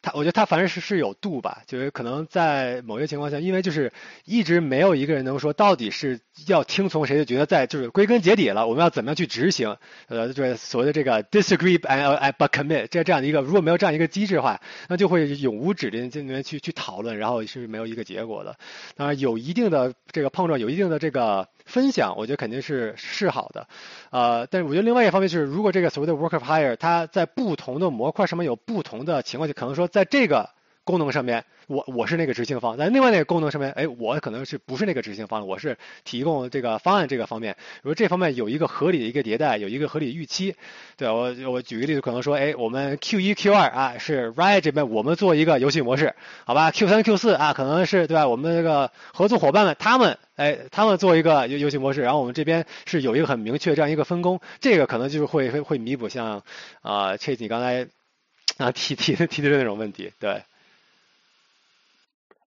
[0.00, 3.92] 他我觉得他反正是是有度吧，就是可能在某些情况下，因为就是
[4.24, 9.76] 一直没有一个人能说到底是要听从谁的决策，在就是归根结底了，我们要怎么样去执行？
[10.08, 18.56] 呃，就是所谓的这个 disagree and but commit 这这样的一个，如果没有这样一个机制的话，那就会永无止境这里面去去讨论，然后是没有一个结果的。
[18.96, 23.68] 当然有一定的这个碰撞，有一定的这个分享，我觉得肯定是是好的。
[24.10, 29.82] 呃，但是我觉得另外一方面就是，如果这个所谓的 work of hire 它在不同的模块上面有不同的情况下，可能说。
[29.92, 30.48] 在这个
[30.84, 35.46] 功能上面，我我是那个执行方；在另外那个功能上面，哎，我可能是不是那个执行方？
[35.46, 37.54] 我是提供这个方案这个方面。
[37.54, 40.56] 比如这方面有一个合理的一个迭代，有一个合理预期，
[40.96, 46.14] 对我我举个例子，可能说，哎，我们 Q 一 Q 二啊是 Riot 这边我们做一个游戏模式，
[46.44, 48.26] 好吧？Q 三 Q 四啊可能是对吧？
[48.26, 56.42] 我们这个合作伙伴们他们哎他们做一个游游戏模式，然后我们这边是有一个很明确这样一个分工，这个可能就是会会会弥补像
[56.80, 57.86] 啊 Chase 你刚才
[58.56, 60.42] 啊提提提的那种问题，对。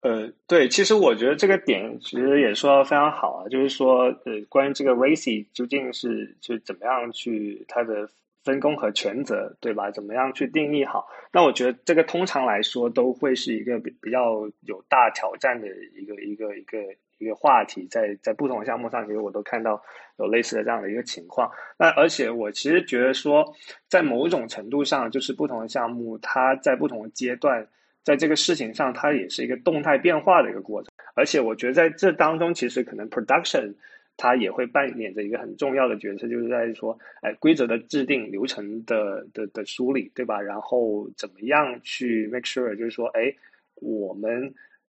[0.05, 8.07] 呃，对，其实我觉得这个点其实也说的非常好啊，就是说，呃，关于这个 Racy 究竟是就怎么样去它的
[8.43, 9.89] 分工和权责，对吧？
[9.89, 11.07] 怎么样去定义好？
[11.33, 16.77] 那我觉得这个通常来说都会是一个比比较有大挑战的一个一个一个
[17.17, 19.81] 一个话题，在在不同项目上，其实我都看到
[20.19, 21.49] 有类似的这样的一个情况。
[21.79, 23.43] 那而且我其实觉得说，
[23.89, 27.67] 在某种程度上，就是不同的项目，它在不同的阶段。
[28.05, 33.73] 在这个事情上，它也是一个动态变化的一个过程，而且我觉得在这当中，其实可能 production
[34.15, 40.39] 它也会扮演着一个很重要的角色，就是在说，哎，规则的制定、流程的的的梳理，对吧？
[40.39, 43.33] 然后怎么样去 make sure，就是说，哎，
[43.81, 44.53] 我们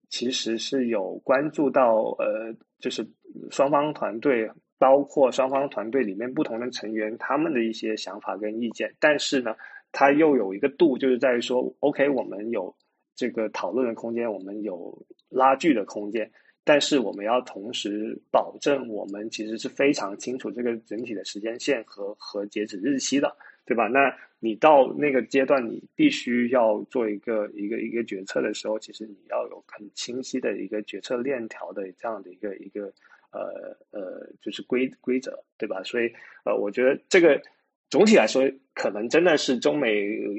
[0.08, 3.04] 其实是有关注到，呃，就是
[3.50, 9.56] 双方团队，包括双方团队里面不同的成员他们的一些想法跟意见，但是呢，
[9.90, 12.72] 它又有一个度，就是在于说，OK，我们有。
[13.20, 14.96] 这个讨论的空间，我们有
[15.28, 16.30] 拉锯的空间，
[16.64, 23.30] 但是我们要同时保证，我们其实是非常清楚这个整体的时间线和和截止日期的，
[23.66, 23.88] 对吧？
[23.88, 32.90] 那你到那个阶段，你必须要做一个一个一个决策的时候，其实你要有很清晰的一个决策链条的这样的一个一个
[33.32, 35.82] 呃呃，就是规规则，对吧？
[35.82, 36.10] 所以
[36.46, 37.38] 呃，我觉得这个
[37.90, 39.92] 总体来说，可能真的是中美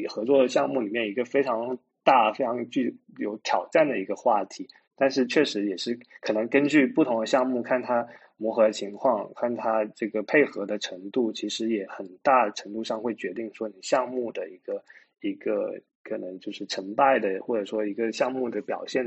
[0.08, 1.78] 合作项目里面一个非常。
[2.04, 14.84] 大非常具有挑战的一个话题，但是确实也是可能根据不同的项目看它磨合情况，看它这个配合的程度，其实也很大程度上会决定说你项目的一个
[15.22, 19.06] 一个可能就是成败的，或者说一个项目的表现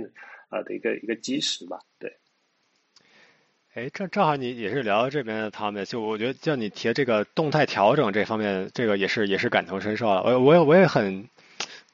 [0.49, 1.81] 啊的一个一个基石吧。
[1.99, 2.13] 对。
[3.75, 10.23] 哎，正正好你也是聊到这边的他们，就我觉得像你提这个动态调整这方面，这个也是也是感同身受了。
[10.23, 11.29] 我我也我也很。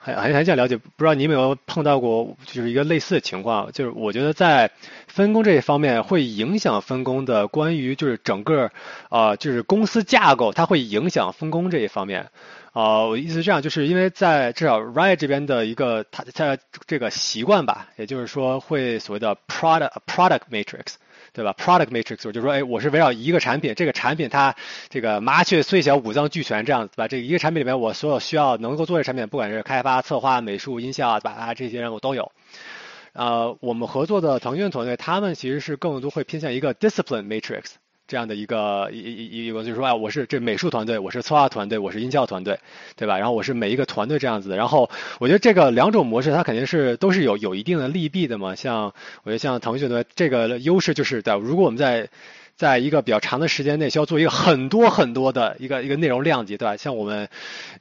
[0.02, 4.70] 很很很想了解，不知道你有没有碰到过，就是一个类似的情况，就是我觉得在
[5.06, 8.70] 分工这一方面会影响分工的，关于就是整个
[9.10, 12.30] 啊，就是公司架构，它会影响分工这一方面。
[12.72, 20.94] 啊，我意思是这样，就是因为在至少 Riot 这边的一个它它这个习惯吧，也就是说会所谓的 product product matrix。
[21.32, 24.54] 对吧？Product matrix 就是说，哎，我是围绕一个产品，这个产品它
[24.88, 27.08] 这个麻雀虽小五脏俱全这样子，吧？
[27.08, 31.32] 这一个产品里面我所有需要能够做的产品，不管是开发、策划、美术、音效，对吧？
[31.32, 32.32] 啊，这些人我都有。
[33.12, 37.74] 呃，我们合作的腾讯团队，他们其实是更多会偏向一个 discipline matrix。
[38.10, 42.58] 这样的一个一一一个就是说啊，我是这美术团队，我是策划团队，我是音效团队，
[42.96, 43.16] 对吧？
[43.16, 44.56] 然后我是每一个团队这样子的。
[44.56, 48.56] 然后我觉得这个两种模式它肯定是都是有有一定的利弊的嘛。
[48.56, 48.92] 像
[49.22, 52.08] 我觉得像腾讯的这个优势就是在如果我们在
[52.60, 56.76] 在一个比较长的时间内需要做一个很多很多的一个一个内容量级，对吧？
[56.76, 57.26] 像我们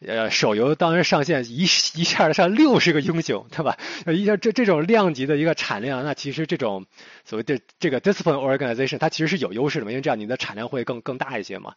[0.07, 3.77] 呃手游当时上线一一下上六十个英雄，对吧？
[4.07, 6.85] 一下这这种量级的一个产量，那其实这种。
[7.25, 11.75] 所谓的这个 discipline organization，它其实是有优势的嘛，因为这样你的产量会更更大一些嘛，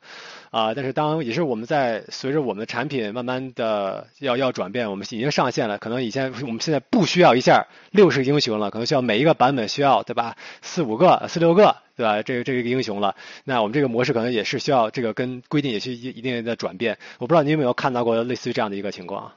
[0.50, 12.22] 啊，但是当也是我们在随着我们的产品慢慢的要要转变，我们已经上线了，可能以前我们现在不需要一下六十个英雄了，可能需要每一个版本需要对吧，四五个、四六个对吧？
[12.22, 16.98] 这个这个英雄了，那我们这个模式可能也是需要这个跟规定也是一一定的转变。
[17.18, 19.32] 我不知道你有没有看到过类似于这样的一个情况？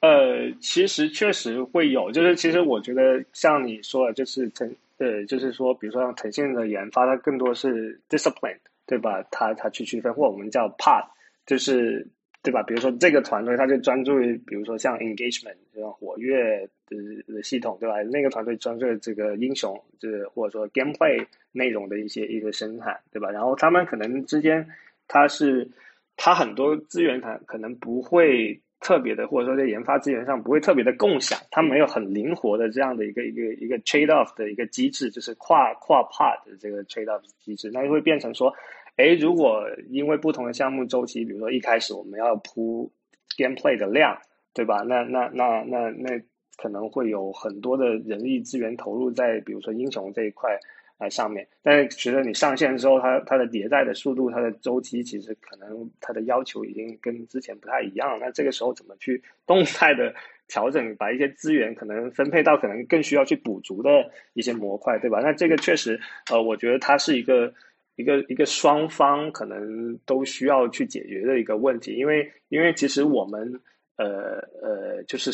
[0.00, 9.22] 呃，其实确实会有，就是其实我觉得像你说的，就是腾呃，就是说，比如说像腾讯的研发，它更多是 discipline，对吧？
[9.30, 11.06] 它它去区分，或我们叫 path，
[11.46, 12.06] 就是
[12.46, 12.62] 对吧？
[12.62, 18.00] 比如说这个团队，它就专注于，比如说像 engagement 这种活跃的的系统，对吧？
[18.04, 23.30] 那个团队专注于这个英雄，就是或者说 gameplay 内容的一些一个生产，对吧？
[23.30, 24.64] 然后他们可能之间，
[25.08, 25.68] 它是
[26.16, 38.54] 它很多资源，它可能不会特别的，或者说在研发资源上不会特别的共享，它没有很灵活的这样的一个一个一个 trade off 的一个机制，就是跨跨 part 的这个 trade off 机制，那就会变成说，
[38.96, 42.90] 哎，如果因为不同的项目周期，比如说一开始我们要铺
[43.36, 44.18] gameplay 的量，
[44.52, 44.82] 对吧？
[44.86, 46.20] 那那那那那
[46.56, 50.58] 可能会有很多的人力资源投入在，比如说英雄这一块。
[50.98, 58.18] 啊，上面，但是随着你上线之后，它它的迭代的速度，它的周期，其实可能它的要求已经跟之前不太一样。
[58.18, 60.14] 那这个时候怎么去动态的
[60.48, 65.20] 调整，把一些资源可能分配到可能更需要去补足的一些模块，对吧？
[65.22, 67.52] 那这个确实，呃，我觉得它是一个
[67.96, 73.60] 一个一个双方可能都需要去解决的一个问题，因为因为其实我们
[73.96, 75.32] 呃呃就是。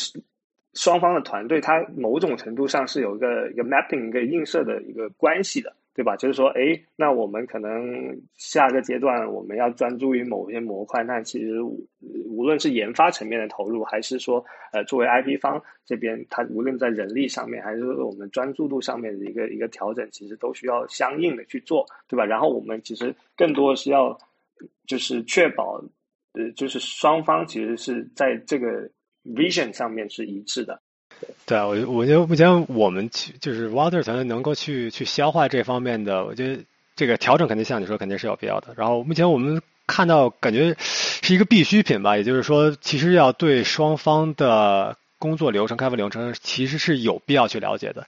[0.74, 6.16] 双方的团队，它某种程度上是有一个一个 mapping 一个映射的一个关系的，对吧？
[6.16, 22.24] 就是说，哎，那我们可能下个阶段我们要专注于某些模块，那其实无论是研发层面的投入，还是说，呃，作为 IP 方这边，它无论在人力上面，还是我们专注度上面的一个一个调整，其实都需要相应的去做，对吧？
[22.24, 24.18] 然后我们其实更多是要
[24.86, 25.82] 就是确保，
[26.32, 28.90] 呃，就是双方其实是在这个。
[29.24, 30.82] vision 上面是一致的，
[31.46, 36.62] 对啊，我我觉得目前我们去就是 Water 团队能够去去消化这方面的，我觉得
[36.96, 38.74] 这个调整肯定像你说肯定是有必要的。
[38.76, 48.04] 然后目前我们看到感觉是一个必需品吧，也就是说，其实要对双方的工作流程、开发流程其实是有必要去了解的。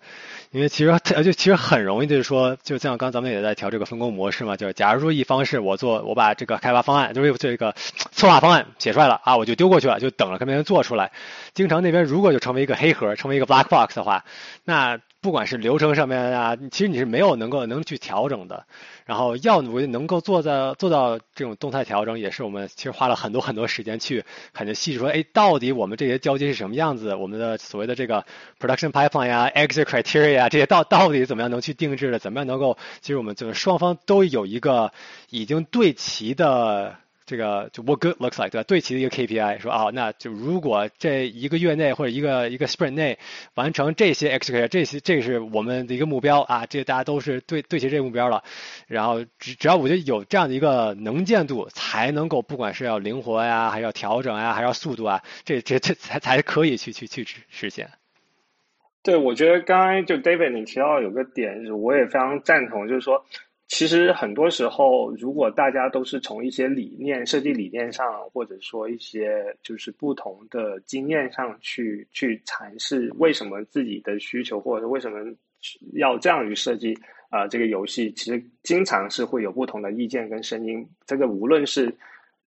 [0.51, 7.73] 因为其实就其实很容易，就是说，就像刚咱们也在调这个分工模式嘛，就是假如说一方是我做，我把这个开发方案，就是这个
[8.11, 11.13] 策划方案写出来了啊，我就丢过去了，就等着看别人做出来。
[11.55, 14.25] 经常那边如果就成为一个黑盒，成为一个 black box 的话，
[14.65, 14.99] 那。
[15.25, 18.67] 不管是流程上面啊，其实你是没有能够能去调整的。
[19.07, 27.15] 然后要努力能够做到做到这种动态调整，也是我们其实花了很多很多时间去肯定细致说，哎，到底我们这些交接是什么样子？
[27.15, 28.23] 我们的所谓的这个
[28.61, 32.19] production pipeline 呀，exit criteria 啊这些到到底怎么样能去定制的？
[32.19, 32.77] 怎么样能够？
[33.01, 34.93] 其实我们就是双方都有一个
[35.31, 36.97] 已经对齐的。
[37.27, 38.65] 这个就 what good looks like 对吧？
[38.65, 43.19] 对齐的一个 KPI，说啊，那就如果这一个月内或者一个一个 sprint 内
[43.55, 48.45] 完成这些 x k 这些这是我们的一个目标啊，这大家都是对对齐这个目标了。
[48.87, 57.89] 然后只只要我觉得有这样的一个能见度，才能够不管是要灵活呀，还是要调整呀，还是要速度啊，这这这才才可以去去去实现。
[59.03, 63.25] 对，我觉得刚才就 David 你提到有个点，我也非常赞同，就是说。
[63.77, 75.19] 其实很多时候，如果大家都是从一些理念、设计理念上，或者说一些就是不同的经验上去去阐释为什么自己的需求，或者为什么
[75.95, 76.97] 要这样去设计
[77.31, 80.87] 啊这个游戏，其实经常是会有不同的意见跟声音。
[81.05, 81.93] 这个无论是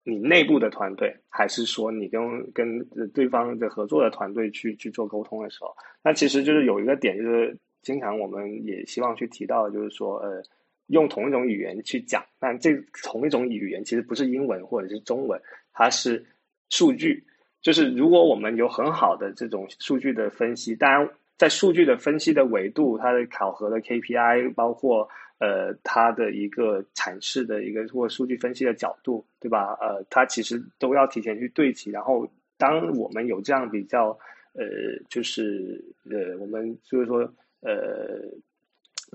[0.04, 2.86] 你内部的团队，还是说你跟跟
[3.16, 10.44] 对方的合作的团队去去做沟通的时候，那其实就是有一个点，就是经常我们也希望去提到，就是说呃。
[10.88, 15.42] 用同一种语言去讲，但这同一种语言其实不是英文或者是中文，
[15.74, 16.24] 它是
[16.70, 17.24] 数据。
[17.62, 29.76] 就是如果我们有很好的这种数据的分析，当然在数据的分析的维度，它的考核的 KPI，包括呃它的一个阐释的一个或数据分析的角度，对吧？
[29.82, 31.90] 呃，它其实都要提前去对齐。
[31.90, 34.10] 然后，当我们有这样比较
[34.54, 34.64] 呃，
[35.10, 37.22] 就是呃，我们就是说
[37.62, 38.25] 呃。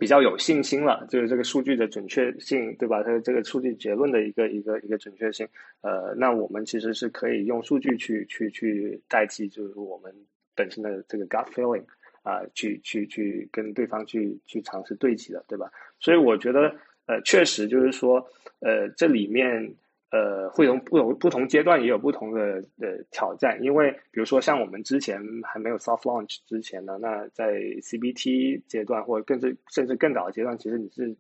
[0.01, 3.03] 比较有信心了，就是这个数据的准确性，对吧？
[3.03, 5.47] 它这个数据结论的一个一个一个准确性，
[5.83, 10.11] 呃，那我们其实是可以用数据去去去代替，就是我们
[10.57, 11.85] 本身的这个 gut feeling
[12.23, 15.71] 啊，去去去跟对方去去尝试对齐的，对吧？
[16.01, 16.75] 所以我觉得，
[17.07, 18.27] 呃，确实就是说，
[18.61, 19.73] 呃，这里面。
[20.11, 22.41] 呃，会从不同不同阶段也有不同的
[22.81, 31.17] 呃挑战，因为比如说像我们之前还没有 soft launch 之前呢，那在 CBT 阶段或者更是甚至更早的阶段，其实你是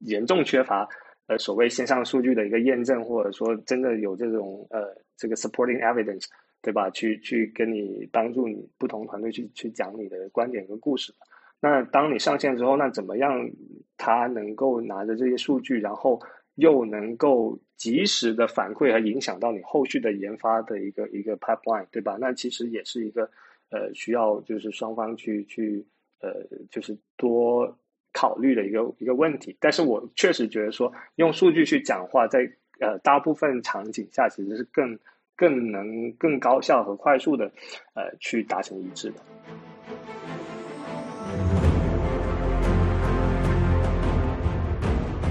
[0.00, 0.88] 严重缺乏
[1.26, 6.26] 呃所谓线上数据的一个验证，或者说真的有这种呃这个 supporting evidence，
[6.62, 6.88] 对吧？
[6.90, 11.12] 去去跟你帮助你不同团队去去讲你的观点跟故事。
[11.60, 13.50] 那当你上线之后，那怎么样
[13.96, 16.20] 他能够拿着这些数据，然后
[16.58, 22.16] 又能够及时的反馈和影响到你后续的研发的一个一个 pipeline，对吧？
[22.20, 23.22] 那其实也是一个
[23.70, 25.86] 呃需要就是双方去去
[26.20, 26.34] 呃
[26.68, 27.78] 就是多
[28.12, 29.56] 考虑的一个一个问题。
[29.60, 32.40] 但是我确实觉得说用数据去讲话，在
[32.80, 34.98] 呃大部分场景下其实是更
[35.36, 37.46] 更能更高效和快速的
[37.94, 39.20] 呃去达成一致的。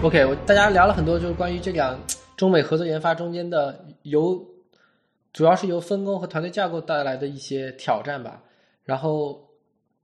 [0.04, 2.00] OK，我大家聊了很多，就是关于这两
[2.36, 4.40] 中美合作研发中间的由
[5.34, 8.44] 主要是由分工和团队架构带来的一些挑战吧。
[8.86, 9.44] 然后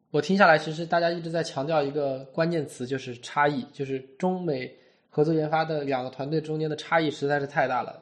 [0.10, 4.76] 我听下来，其实大家一直在强调一个关键词，就是差异，就是中美
[5.10, 8.02] 合作研发的两个团队中间的差异实在是太大了。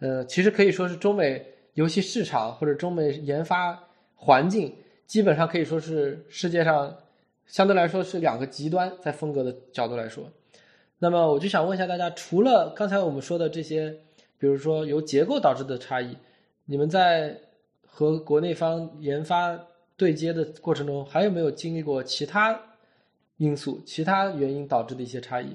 [0.00, 3.82] 呃，其实可以说是中美游戏市场或者中美研发
[4.14, 4.72] 环境，
[5.06, 6.94] 基本上可以说是世界上
[7.46, 10.22] 相对来说是两个极端，在风格的角度来说。
[11.02, 13.90] 那么我就想问一下大家，除了刚才我们说的这些，
[14.38, 16.16] 比如说由结构导致的差异，
[16.64, 17.36] 你们在
[17.84, 19.58] 和国内方研发
[19.96, 22.56] 对接的过程中，还有没有经历过其他
[23.38, 25.48] 因素、其他原因导致的一些差异？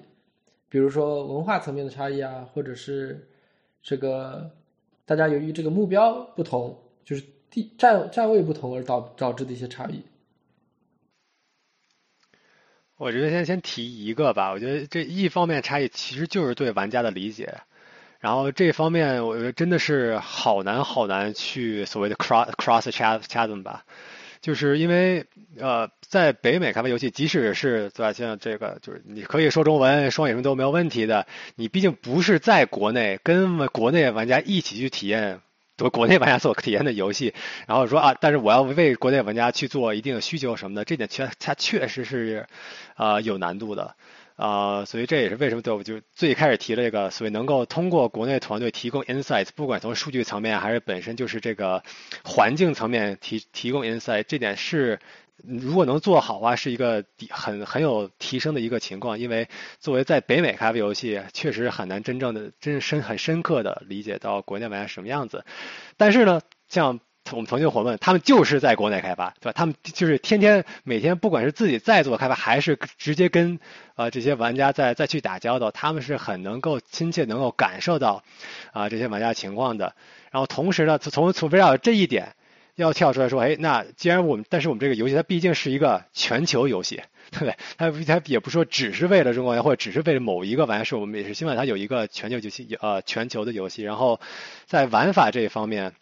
[0.68, 3.26] 比如说文化层面的差异啊，或者是
[3.82, 4.52] 这个
[5.06, 10.02] 大家由于这个目标不同，就是地站站位不同而导导致的一些差异。
[12.98, 17.60] 我觉得先先提一个吧，我觉得这一方面差异其实就是对玩家的理解，
[18.20, 23.86] 然后这方面我觉得真的是好难好难去所谓的 cross cross chasm 吧，
[24.42, 25.26] 就是因为
[25.60, 35.42] 呃在北美开发游戏，即使是对吧，像这个就是你可以说中文、说英文都没有问题的，你毕竟不是在国内跟国内玩家一起去体验。
[35.78, 37.34] 做国内玩家所体验的游戏，
[37.68, 42.48] 然后说啊，但是我要为国内玩家去做一定的需求什么的，这点确它确实是，
[42.96, 43.96] 啊有难度的，
[44.36, 51.84] 啊，所以这也是为什么对我就最开始提了这个所以能够通过国内团队提供 insights，不管从数据层面还是本身就是这个
[52.24, 55.00] 环境层面提提供 insight，这点是。
[55.44, 59.20] 如果能做好啊，是一个很很有提升的一个情况。
[59.20, 59.48] 因为
[59.80, 65.46] 作为在北美开发游戏，确实很难真正的、真深、很深刻的理解到国内玩家什么样子。
[65.96, 67.00] 但是呢，像
[67.32, 69.54] 我们曾经伙伴，他们就是在国内开发，对吧？
[69.54, 73.60] 他们就是天天每天，不管是自己在做开发，还是直接跟
[73.94, 78.24] 啊这些玩家在再去打交道，他们是很能够亲切、能够感受到
[78.74, 79.94] 啊这些玩家情况的。
[80.32, 82.34] 然后同时呢，从从围绕这一点。
[82.78, 87.02] 要跳出来说，哎，那既然我们，但是我们这个游戏它毕竟是一个全球游戏，
[87.32, 87.58] 对不对？
[87.76, 93.82] 它它也不说只是为了中国人，或者只是为了某一个玩家，是我们也是希望它有一个全球游戏，呃，全球的游戏。
[93.82, 94.22] 然后
[94.68, 95.94] 在玩法这一方面，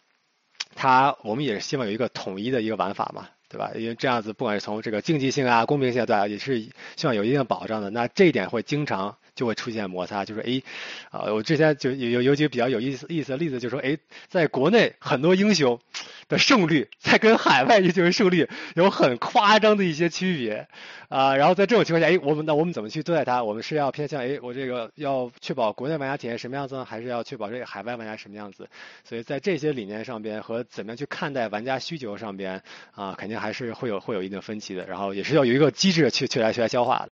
[0.74, 3.70] 它我们也是希望有一个统一的一个玩法嘛，对吧？
[3.74, 6.60] 因为这样子，不管是从这个竞技性啊、公平性对吧，也是
[6.96, 7.90] 希望有一定的保障的。
[7.90, 9.16] 那这一点会经常。
[9.36, 10.62] 就会出现摩擦，就是哎，
[11.10, 15.78] 啊，我之前就有有几个比较有意思意思的例子，就是说，哎，在国内很多英雄
[16.26, 20.66] 的胜率，在跟海外英雄胜率有很夸张的一些区别，
[21.10, 23.44] 啊，然后在这种情况下，哎，我们那我们怎么去对待它？
[23.44, 26.86] 我们是要偏向哎，我这个要确保国内玩家体验什么样子呢？
[26.86, 28.66] 还是要确保这个海外玩家什么样子？
[29.04, 34.86] 所以在这些理念上边和怎么样去看待玩家需求上边，啊，肯定还是会有会有一定分歧的。
[34.86, 37.10] 然后也是要有一个机制去去来去来消化的。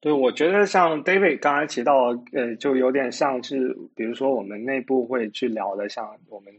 [0.00, 6.52] 对，我觉得像 David 刚才提到，呃，就有点像是，比如说我们内部会去聊的，像我们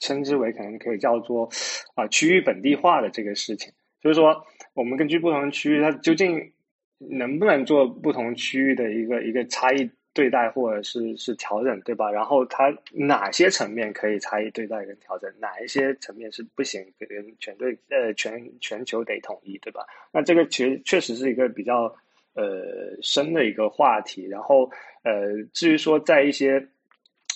[0.00, 1.48] 称之为可能可以叫做
[1.94, 3.72] 啊区域本地化的这个事情，
[4.02, 6.52] 就是说我们根据不同区域，它究竟
[6.98, 12.10] 能不能做不同区域的一个一个差异对待或者是是调整，对吧？
[12.10, 17.08] 然后它哪些层面可以差异对待跟调整，哪一些层面是不行，跟
[17.38, 19.84] 全队呃全全球得统一，对吧？
[20.12, 21.94] 那这个其实确实是一个比较。
[22.36, 24.26] 呃，深的一个话题。
[24.26, 24.68] 然后，
[25.04, 26.60] 呃，至于说在一些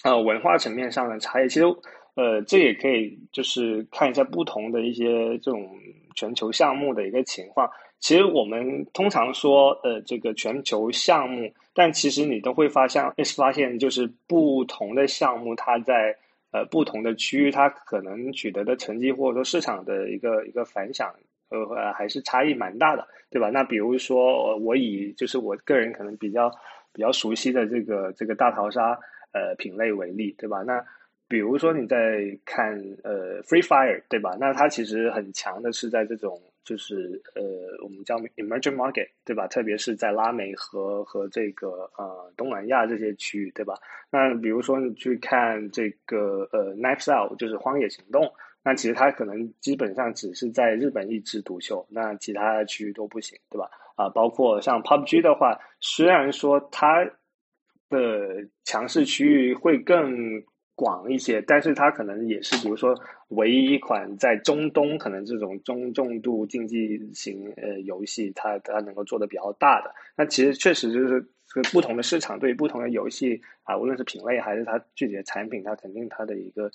[0.02, 1.64] 呃文化层面上的差异，其实
[2.16, 5.70] 呃，这也可以就是看一下不同的一些这种
[6.16, 7.70] 全球项目的一个情况。
[8.00, 13.04] 其实我们通常说呃这个全球项目，但其实你都会发现
[13.36, 16.16] 发现就是不同的项目，它在
[16.52, 21.14] 呃不同的区域，它可能取得的成绩或者说市场的一个一个反响。
[21.50, 23.48] 呃，还是差异蛮大的，对吧？
[23.48, 26.50] 那比如说，我以就是我个人可能比较
[26.92, 28.90] 比较熟悉的这个这个大逃杀
[29.32, 30.58] 呃品类为例，对吧？
[30.58, 30.84] 那
[31.26, 34.36] 比如说你在看呃 Free Fire，对吧？
[34.38, 36.38] 那它其实很强的是在这种
[36.68, 37.42] 就是呃
[37.82, 39.46] 我们叫 Emerging Market，对吧？
[39.48, 43.74] 特别是在拉美和和这个呃东南亚这些区域，对吧？
[44.10, 48.30] 那比如说你去看这个呃 Knives Out，就是荒野行动。
[48.62, 53.70] 那其实它可能基本上只是在日本一枝独秀，那其他的区域都不行，对吧？
[53.96, 57.02] 啊，包括像 PUBG 的话，虽然说它
[57.88, 60.42] 的强势区域会更
[60.78, 62.94] 广一些，但是它可能也是，比如说
[63.30, 69.92] 唯一一款在中东可能这种中重度竞技型呃游戏，它它能够做的比较大的。
[70.16, 71.20] 那其实确实就是
[71.72, 76.70] 不同的市场对不同的游戏啊，无论是品类还是它具体的产品，它肯定它的一个。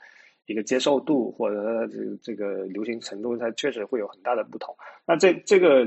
[0.46, 4.76] 一个接受度或者这这个流行程度，它确实会有很大的不同。
[5.08, 5.86] 那这这个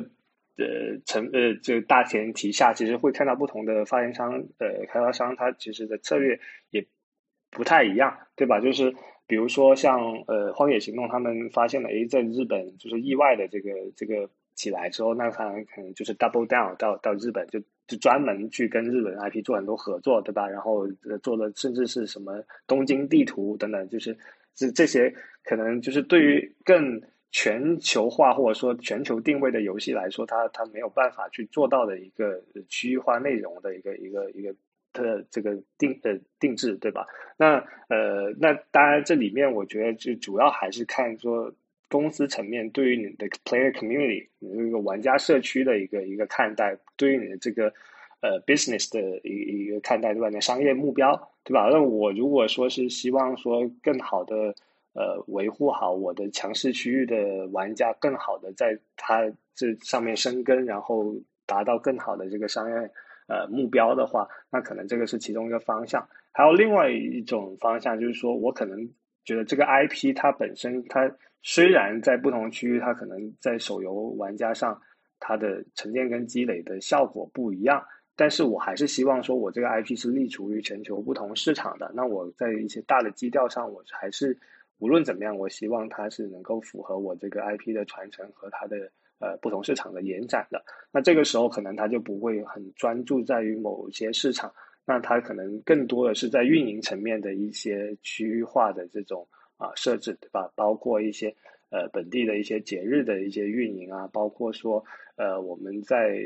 [0.57, 6.41] 呃成呃这个大前提下，其实会看到不同的发行商呃开发商，它其实的策略
[6.71, 6.83] 也
[7.57, 8.61] 不太一样，对吧？
[8.61, 8.94] 就是
[9.26, 9.98] 比如说像
[10.28, 20.46] 呃《荒野行动》，他们发现了诶，在日本就是意外的这个这个起来之后，那他可能就是 double down 到到日本就就专门去跟日本 IP 做很多合作，对吧？
[20.46, 20.86] 然后
[21.22, 24.16] 做了甚至是什么东京地图等等，就是
[24.54, 27.00] 这这些可能就是对于更。
[27.32, 34.54] 全球化或者说全球定位的游戏来说，它它没有办法去做到的一个区域化内容的一个一个一个
[35.03, 37.07] 的这个定呃定制，对吧？
[37.36, 37.57] 那
[37.88, 41.53] 呃那当然这里面我觉得就主要还是看说
[41.88, 47.72] 公司层面对于你的 player community 你这个玩家社区的一个一个看待，对于你的这个
[48.20, 50.28] 呃 business 的一一个看待，对吧？
[50.28, 51.68] 你的商业目标，对吧？
[51.70, 54.55] 那我如果说是希望说更好的。
[54.99, 62.90] 呃，维护好我的强势区域的玩家，更好的在它这上面生根，然后达到更好的这个商业
[63.27, 66.09] 呃目标的话，那可能这个是其中一个方向。
[66.33, 68.79] 还有另外一种方向，就是说我可能
[69.24, 71.11] 觉得这个 IP 它本身，它
[71.43, 74.81] 虽然在不同区域，它可能在手游玩家上
[75.18, 77.83] 它的沉淀跟积累的效果不一样，
[78.16, 81.91] 但是我还是希望说我这个 IP 是立足于全球不同市场的。
[81.95, 84.39] 那我在一些大的基调上，我还是。
[84.79, 88.77] 无论怎么样，我希望它是能够符合我这个 IP 的传承和它的
[89.19, 90.64] 呃不同市场的延展的。
[90.93, 94.53] 那这个时候可能它就不会很专注在于某些市场，
[94.85, 100.51] 那它可能更多的是在运营层面的一些区域化的这种啊设置，对吧？
[100.55, 101.35] 包括一些
[101.71, 104.85] 呃本地的一些节日的一些运营啊，包括说
[105.17, 106.19] 呃我们在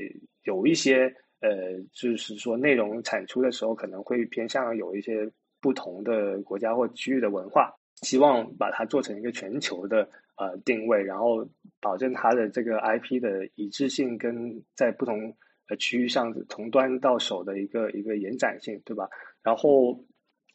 [0.44, 5.30] 有一些呃就是说内容产出的时候，可能会偏向有一些
[5.60, 7.74] 不同的国家或区域的文化。
[8.02, 10.08] 希望把它做成一个全球的
[10.40, 11.46] 呃定位，然后
[11.80, 15.36] 保证它的这个 IP 的一致性跟在不同
[15.68, 19.06] 呃区域上从端到手的一个一个延展性，对吧？
[19.42, 20.02] 然后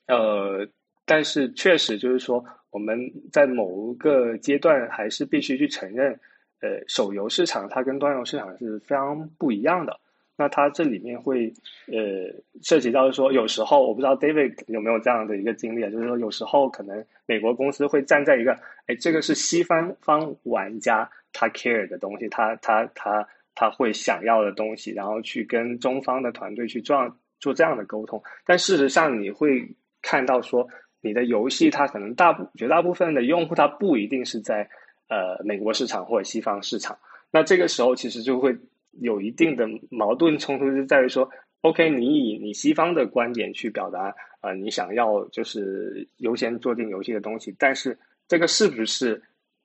[0.08, 0.68] 呃，
[1.06, 2.98] 但是确实就是说，我们
[3.32, 6.12] 在某一个阶段还是必须去承认，
[6.62, 10.00] 呃，手游市场它跟端游市场是非常不一样的。
[10.38, 11.54] 那它这里面会
[11.88, 11.96] 呃
[12.62, 18.52] 涉及到说，有时候我不知道 David 有没有这样的一个经历啊，就是说有时候可能美国公司会站在一个，
[18.88, 28.22] 哎，这个是西方方玩家他 care 的东西，他他他他会想要的东西，然后去跟中方的团队去做做这样的沟通。
[28.46, 29.66] 但事实上你会
[30.02, 30.68] 看到说，
[31.00, 34.68] 你的游戏它可能大部绝大部分的用户他不一定是在
[35.08, 36.98] 呃美国市场或者西方市场，
[37.32, 38.54] 那这个时候其实就会。
[39.02, 41.30] 有一定的矛盾冲突，就在于说
[41.62, 49.22] ，OK，你以你西方的观点去表达，呃，你想要就是优先做定游戏的东西，但是这个是不是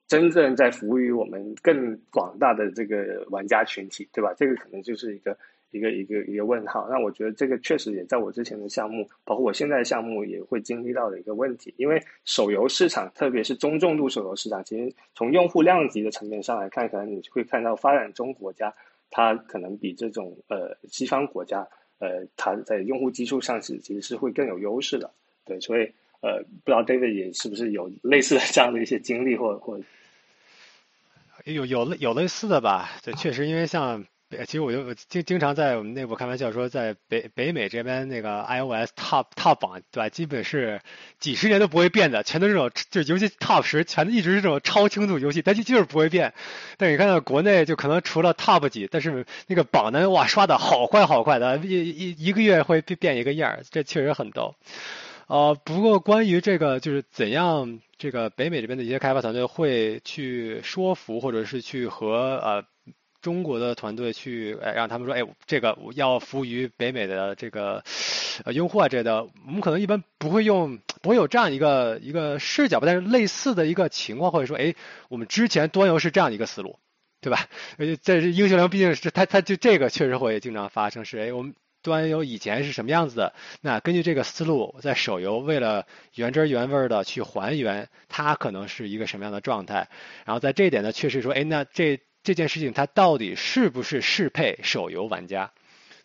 [0.07, 4.33] 真正在服务于我们更广大的这个玩家群体，对吧？
[4.35, 5.37] 这个可能就是一个
[5.71, 6.87] 一个一个一个问号。
[6.89, 18.73] 那我觉得这个确实也在我之前的项目，包括我现在的项目也会经历到的一个问题，因为手游市场，特别是中重度手游市场，其实从用户量级的层面上来看，可能你会看到发展中国家。
[19.11, 21.67] 它可能比这种呃西方国家
[21.99, 25.11] 呃，它在用户基数上是其实是会更有优势的，
[25.45, 25.91] 对，所以
[26.21, 29.79] 呃，不知道 David 也是不是有类似的这样的一些经历，或或
[31.45, 32.89] 有有类有类似的吧？
[33.03, 34.05] 对，确实，因为像。
[34.45, 40.09] 其实我就经经常在我们内部开玩笑说，在北北美这边那个 iOS Top Top 榜，对吧？
[40.09, 40.81] 基本是
[41.19, 46.33] 几十年都不会变的，全都是这种，就尤其 Top 十，全一直是这种超轻度游戏，但就就是不会变。
[46.77, 54.55] 但你看到国内，就可能除了 Top 几，但是那个榜单哇刷的好快好快的，一一一个月会变变一个样儿，这确实很逗。
[55.27, 62.63] 呃，不过关于这个，就是怎样这个北美这边的一些开发团队会去说服，或者是去和呃。
[63.21, 67.83] 中国的团队去，哎，让他们说，哎，这个要服务于北美的这个
[68.43, 72.87] 呃用户啊，这的，我们可能一般不会用，不会有这样一个一个视角吧。
[72.87, 74.73] 但是类似的一个情况，或者说，哎，
[75.07, 76.79] 我们之前端游是这样一个思路，
[77.21, 77.47] 对吧？
[77.77, 81.53] 而 且，在英雄联盟毕竟是它，它就这个确实会经常发生，是哎，我们
[81.83, 83.33] 端游以前是什么样子的？
[83.61, 89.87] 那根据这个思路，在手游为了原汁原味的去还原，它可能是一个什么样的状态？
[90.25, 91.99] 然后在这一点呢，确实说，哎，那这。
[92.23, 95.51] 这件事情它到底是不是适配手游玩家，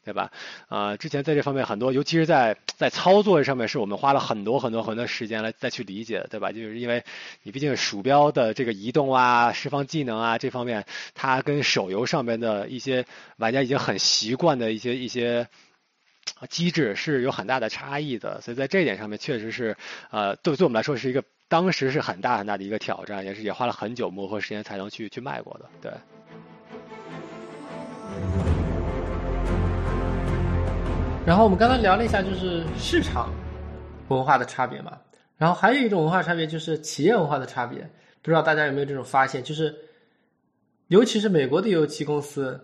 [0.05, 0.31] 对吧？
[0.69, 6.53] 啊，之前在这方面很多，尤其是在在操作上面，是我们花了很多很多很多时间来再去理解，对吧？
[6.53, 7.05] 就是因为
[7.43, 13.05] 你毕竟鼠标的这个移动啊、释放技能啊这方面，它跟手游上面的一些
[13.37, 15.49] 玩家已经很习惯的一些一些
[16.49, 19.77] 机制是有很大的差异的，所以在这一点上面，确实是
[20.11, 21.23] 呃，对对我们来说是一个。
[21.49, 25.92] 当时是很大很大的一个挑战，也是也花了很久磨合时间才能去去迈过的，对。
[31.24, 33.32] 然后我们刚才聊了一下，就是市场
[34.09, 34.99] 文化的差别嘛。
[35.36, 37.78] 然后还有一种文化差别就是企业文化的差别，
[38.22, 39.42] 不知道大家有没有这种发现？
[39.44, 39.74] 就是
[40.88, 42.61] 尤其是美国的游戏公司，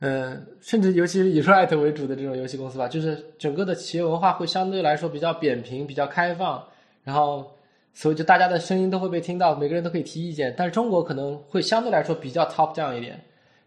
[0.00, 6.64] 嗯，甚至尤其是以 Riot 为主的这种游戏公司吧，就是整个的企业文化会相对来说比较扁平、比较开放，
[7.04, 7.52] 然后
[7.92, 10.54] 所以就大家的声音都会被听到，每个人都可以提意见。
[10.56, 13.20] 但是中国可能会相对来说比较 top down 一点。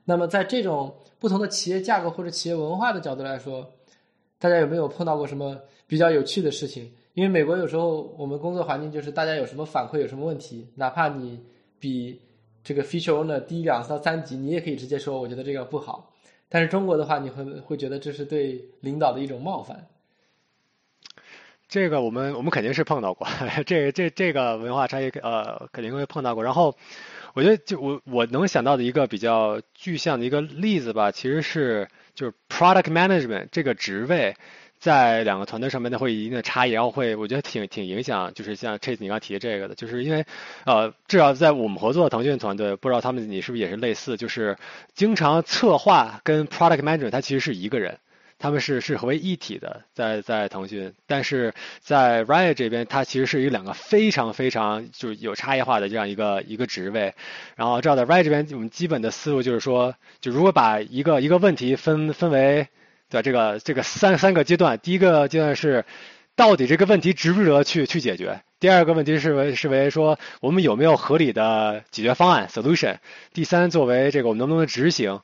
[0.05, 3.69] 那么在这种不同的企业架构或者企业文化的角度来说，
[4.39, 6.89] 大家有没有碰到过什么比较有趣的事情？
[7.13, 11.39] 因为美国有时候我们工作环境就是大家有什么反馈有什么问题，哪怕你
[11.77, 12.19] 比
[12.63, 16.13] 这个 feature owner 低两到三级，你也可以直接说我觉得这个不好。
[16.47, 19.85] 但是中国的话，你会会觉得这是对领导的一种冒犯。
[21.71, 23.25] 这个我们我们肯定是碰到过，
[23.65, 26.43] 这这这个文化差异呃肯定会碰到过。
[26.43, 26.77] 然后
[27.33, 34.35] 我觉得就我我能想到的一个比较具象的一个例子吧，其实是就是 product management 这个职位。
[34.79, 40.25] 在两个团队上面呢，会有一定的差异，然后会我觉得挺挺影响，就是像 Chase 你刚提的这个的，就是因为
[40.65, 44.57] 呃，至少在我们合作的腾讯团队，不知道他们你是不是也是类似，就是
[44.95, 47.99] 经常策划跟 Product Manager 他其实是一个人，
[48.41, 57.13] 他们是是合为一体的，在在腾讯，但是在 Riot 这边，它其实是一两个非常非常就是有差异化的这样一个一个职位，
[57.55, 62.67] 然后照在 Riot 这边，我们基本的思路就是说，就如果把一个一个问题分分为。
[63.11, 65.83] 对这个这个三三个阶段，第一个阶段是
[66.37, 68.41] 到底这个问题值不值得去去解决？
[68.61, 72.99] 第二个问题是为是为说我们有没有合理的解决方案 solution？
[73.33, 75.19] 第三，作为这个我们能不能执行？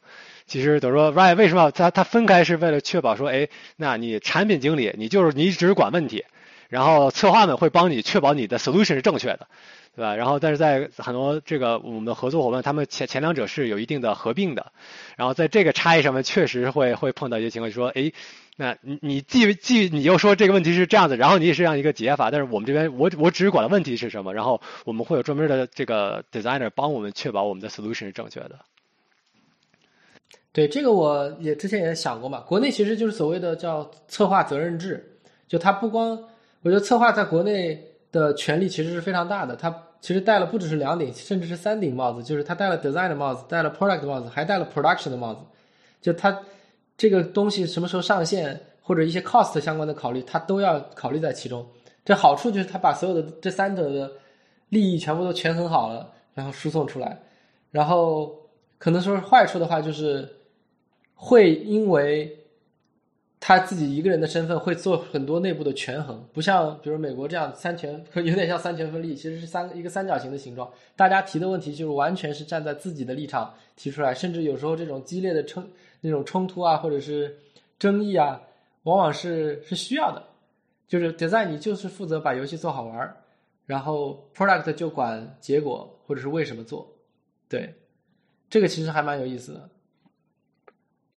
[0.48, 6.26] 其实等于说，right 为什么它它分开是为了确保说，哎，那你产品经理你就是你只管问题，
[6.70, 9.48] 然后策划们会帮你确保你的 solution 是正确的。
[9.95, 10.16] 对吧？
[10.16, 14.72] 然后，但是在很多这个我们的合作伙伴，他们前前两者是有一定的合并的。
[15.16, 18.12] 然后在这个差异上面，确实会会碰到一些情况，就说，哎，
[18.58, 24.36] 那你你既既你又说这个问题是这样子，然后你也是这样一个解法，但是我们这边我我只是管的问题是什么？
[24.36, 28.60] 然后我们会有专门的这个 designer 帮我们确保我们的 solution 是正确的。
[30.58, 32.39] 对，这个我也之前也想过嘛。
[32.39, 35.08] 国内其实就是所谓的叫策划责任制，
[35.47, 36.18] 就它不光，
[36.64, 37.80] 我觉得策划在国内
[38.12, 39.84] 的权力其实是非常大的，它。
[40.01, 42.24] 其实戴了不只是两顶，甚至是三顶帽子。
[42.24, 45.41] 就是他戴了 design 的帽子，戴了 product 的帽子，还戴了 production 的帽子。
[46.01, 46.39] 就他
[46.97, 51.64] 这个东西什么时候上线，或者一些 cost 相关的考虑，他都要考虑在其中。
[52.03, 54.12] 这好处就是他把所有的这三者的
[54.70, 57.20] 利益全部都权衡好了，然后输送出来。
[57.70, 58.36] 然后
[58.80, 60.30] 可能说是坏处的话，就是
[61.18, 62.34] 会因为。
[63.39, 70.70] 他自己一个人的身份会做很多内部的权衡，不像比如美国这样三权，有点像三权分立，其实是三一个三角形的形状。
[70.95, 75.65] 大家提的问题就是完全是站在自己的立场提出来，甚至有时候这种激烈的冲
[76.01, 77.38] 那种冲突啊，或者是
[77.78, 78.41] 争议啊，
[78.84, 80.22] 往往是是需要的。
[80.88, 83.15] 就是 design 你就是负责把游戏做好玩，
[83.68, 86.91] 然后 product 就管结果或者是为什么做。
[87.47, 87.72] 对，
[88.49, 89.70] 这个其实还蛮有意思的。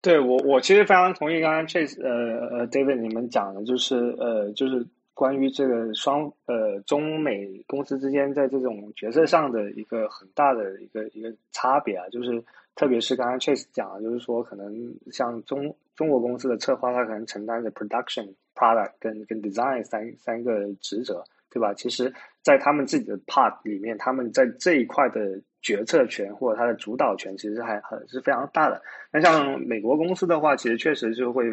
[0.01, 12.41] 对我，我其实非常同意刚刚 Chase 呃呃 David 你们讲的，就是呃就是关于这个双呃中美公司之间在这种角色上的一个很大的一个一个差别啊，就是
[12.75, 14.73] 特别是刚刚 Chase 讲的，就是说可能
[15.11, 21.21] 像中中国公司的策划，它可能承担着 production、product 跟跟 design 三三个职责，
[21.51, 21.73] 对吧？
[21.73, 25.41] 其实，在他们自己的 part 里面，他们在这一块的。
[25.61, 28.81] 决策权或者它的主导权其实还很是非常大的。
[29.11, 31.45] 那像美国公司的话，其实确实就会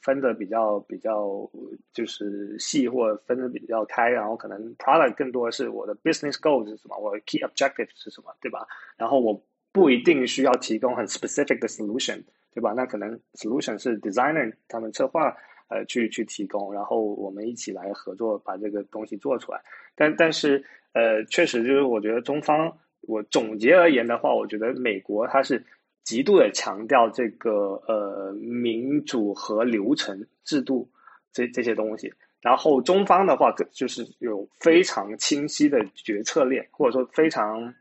[0.00, 1.48] 分的比较比较
[1.92, 4.08] 就是细，或者分的比较开。
[4.08, 8.66] 然后可能 product 更多是我的 business goal 是什么，我的 key objective 是什么，对吧？
[8.96, 12.22] 然后我不一定需要提供很 specific 的 solution，
[12.54, 12.72] 对吧？
[12.72, 15.36] 那可能 solution 是 designer 他们策划
[15.68, 19.60] 呃去去提供，然后我们一起来合作把这个东西做出来。
[19.96, 22.72] 但但是呃，确实就是我觉得中方。
[23.02, 25.64] 我总结而言的话，我觉得美国它是
[26.04, 30.88] 极度的强调这个呃民主和流程制度
[31.32, 37.74] 这这些东西，然后中方的话就是有非常清晰的决策链，或者说非常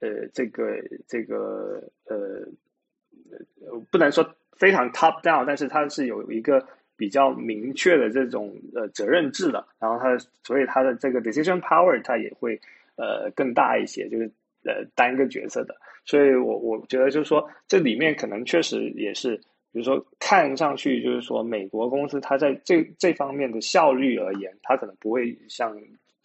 [0.00, 2.46] 呃这个这个呃
[3.90, 6.66] 不能说非常 top down，但是它是有一个
[6.96, 12.60] 比较明确的这种呃责任制的，然后它所以它的这个 decision power 它也会
[12.96, 14.30] 呃更大一些，就是。
[14.68, 19.34] 呃，单个角色的，所以我我觉得就是说，这里面可能确实也是，
[19.72, 25.74] 比如说看上去就是说，美国公司它在这这方面的效率而言，它可能不会像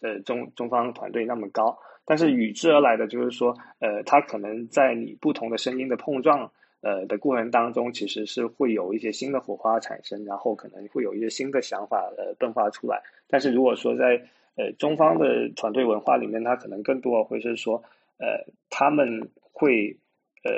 [0.02, 1.74] 呃中中方团队那么高，
[2.04, 6.50] 但是与之而来的就是说，呃，它可能在你不同的声音的碰撞
[6.82, 14.20] 呃的过程当中，其实是会有一些新的火花产生，然后可能会有一些新的想法呃迸发出来，但是如果说在
[14.56, 17.82] 呃中方的团队文化里面，它可能更多会是说，
[18.18, 19.98] 呃他们会
[20.44, 20.52] 呃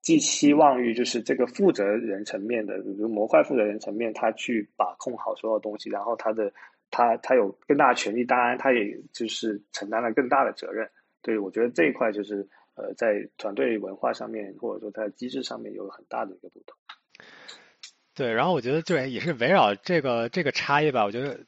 [0.00, 6.52] 寄期望于就是这个负责人层面的，比如模块负责人层面，他去把控好所有东西，然后他的
[6.90, 10.88] 他他有更大的权利，当然他也就是承担了更大的责任。
[11.20, 16.76] 对我觉得这一块就是呃在团队文化上面或者说在机制上面有很大的一个不同。
[18.14, 21.04] 对，然后我觉得对，也是围绕这个这个差异吧。
[21.04, 21.38] 我觉得，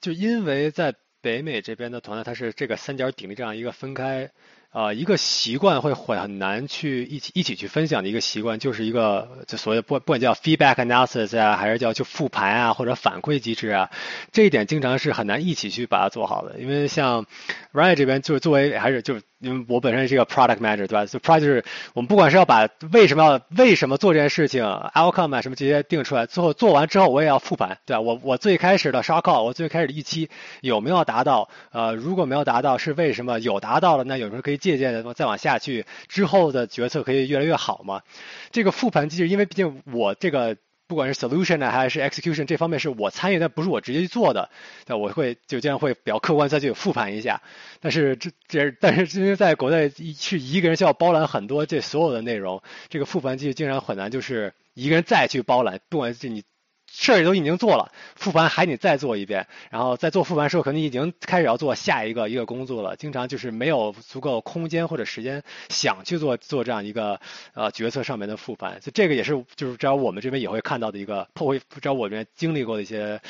[0.00, 4.30] 就因为在北美这边的团队，它是这个三角鼎立这样一个分开。
[4.70, 13.90] 啊，一个习惯会很很难去一起一起去分享的一个习惯，就是一个就所谓不不管叫 feedback analysis 啊，还是叫就复盘啊，或者反馈机制啊，
[14.30, 16.60] 这一点经常是很难一起去把它做好的。
[16.60, 17.24] 因为像
[17.72, 21.06] Ryan 这边就是作为还是就是因为我本身是一个 product manager 对吧？
[21.06, 21.64] 就 product 就是
[21.94, 28.00] 我们不管是要把为什么要为什么做这件事情 outcome 啊什么这些定出来，最后做完之后我也要复盘对吧？
[28.02, 30.28] 我我最开始的 short call，我最开始的预期
[30.60, 31.48] 有没有达到？
[31.72, 33.40] 呃，如果没有达到是为什么？
[33.40, 34.58] 有达到了，那有时候可以。
[34.58, 38.02] 借鉴的再往下去之后的决策可以越来越好嘛？
[38.50, 40.56] 这个复盘机制，因为毕竟我这个
[40.88, 44.50] 不管是 solution 呢还是 execution 这方面是我参与但，不是我直接去做的，
[44.86, 47.40] 那我会就这样会比较客观再去复盘一下。
[47.80, 56.42] 但是这这但是因为在国内是一个人需要包揽很多这所有的内容，这个复盘机制经常很难就是一个人再去包揽，不管是你。
[56.90, 62.96] 事儿都已经做了，复盘还得再做一遍，然后在做复盘时候，可能已经开始要做下一个一个工作了。
[62.96, 67.20] 经常就是没有足够空间或者时间想去做做这样一个
[67.54, 73.20] 呃决策上面的复盘，就这个也是就是只要我们这边也会看到的一个破会，只要我这边经历过的一些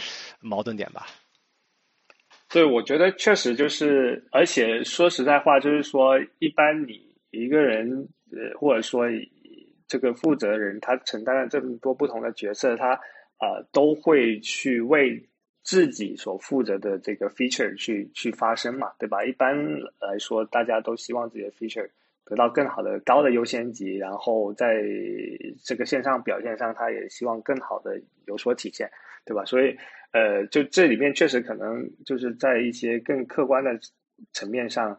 [0.41, 1.07] 矛盾点吧。
[2.49, 9.05] 对，我觉得确实就是，而且说实在话，就是说，一般你一个人呃，或者说
[9.87, 12.99] 这个负责人，他承担了这么多不同的角色，他。
[13.41, 15.29] 呃，都会去为
[15.63, 19.25] 自己所负责的这个 feature 去去发声嘛，对吧？
[19.25, 19.55] 一般
[20.01, 21.89] 来说，大家都希望自己的 feature
[22.25, 24.83] 得到更好的高的优先级，然后在
[25.63, 28.91] 这个线上表现上，他也希望更好的有所体现，
[29.25, 29.45] 对吧？
[29.45, 29.77] 所以，
[30.13, 33.79] 呃，就这里面确实可能就是在一些更客观的
[34.33, 34.99] 层面上，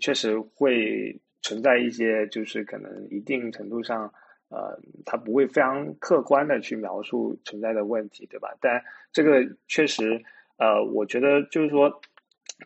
[0.00, 4.12] 确实会存在一些，就是可能一定程度上。
[4.50, 4.76] 呃，
[5.06, 8.52] 他不会非常客观的去描述存在的问题，对吧？
[8.60, 8.82] 但
[9.12, 10.20] 这个确实，
[10.58, 12.00] 呃，我觉得就是说，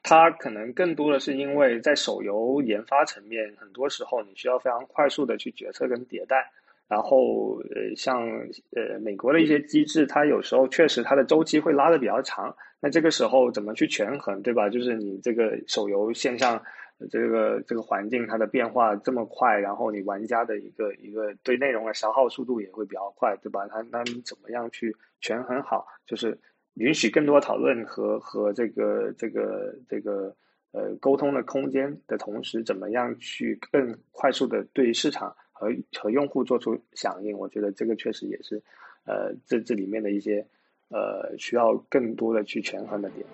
[0.02, 6.50] 它可能更多的是因为在手游研发层面，很多时候你需要非常快速的去决策跟迭代，
[6.88, 8.26] 然后呃，像
[8.74, 14.70] 呃美国的一些机制，它有时候确实它的周期会拉的比较长，那这个时候怎么去权衡，对吧？
[14.70, 16.62] 就是你这个手游线上。
[17.10, 23.66] 这个这个环境它的变化这么快，然后你玩家的一个一个对内容的消耗速度也会比较快，对吧？
[23.68, 26.38] 那那你怎么样去权衡好，就是
[26.74, 30.34] 允许更多讨论和和这个这个这个
[30.72, 35.68] 呃沟通的空间的同时，怎么样去更快速的对市场和
[35.98, 37.36] 和用户做出响应？
[37.36, 38.62] 我觉得这个确实也是
[39.04, 40.46] 呃这这里面的一些
[40.88, 43.26] 呃需要更多的去权衡的点。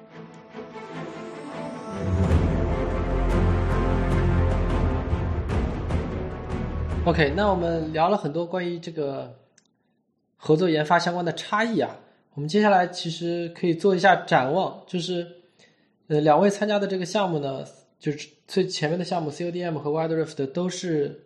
[7.06, 9.34] OK，那我们聊了很多关于这个
[10.36, 11.98] 合作研发相关的差异啊，
[12.34, 15.26] 我们接下来其实可以做一下展望，就是
[16.08, 17.64] 呃两位参加的这个项目呢，
[17.98, 21.24] 就是最前面的项目 CODM 和 WildRift 都是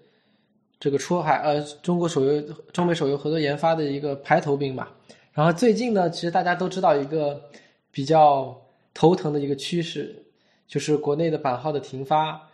[0.78, 2.40] 这个出海呃中国手游
[2.72, 4.94] 中美手游合作研发的一个排头兵吧。
[5.32, 7.42] 然后最近呢，其实大家都知道一个
[7.90, 8.56] 比较
[8.94, 10.24] 头疼的一个趋势，
[10.68, 12.48] 就是国内的版号的停发。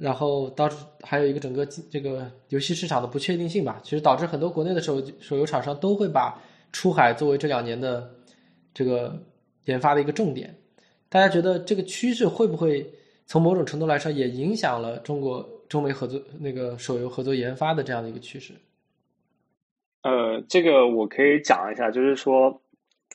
[0.00, 6.40] 然后导致还有一个整个这个游戏市场的不确定性吧，其实导致很多国内的手手游厂商都会把
[6.72, 8.08] 出海作为这两年的
[8.72, 9.20] 这个
[9.64, 10.54] 研发的一个重点。
[11.08, 12.88] 大家觉得这个趋势会不会
[13.26, 18.52] 从某种程度来说也影响了中国中美合作那个手游合作研发的这样的一个趋势？
[20.02, 22.60] 呃，这个我可以讲一下，就是说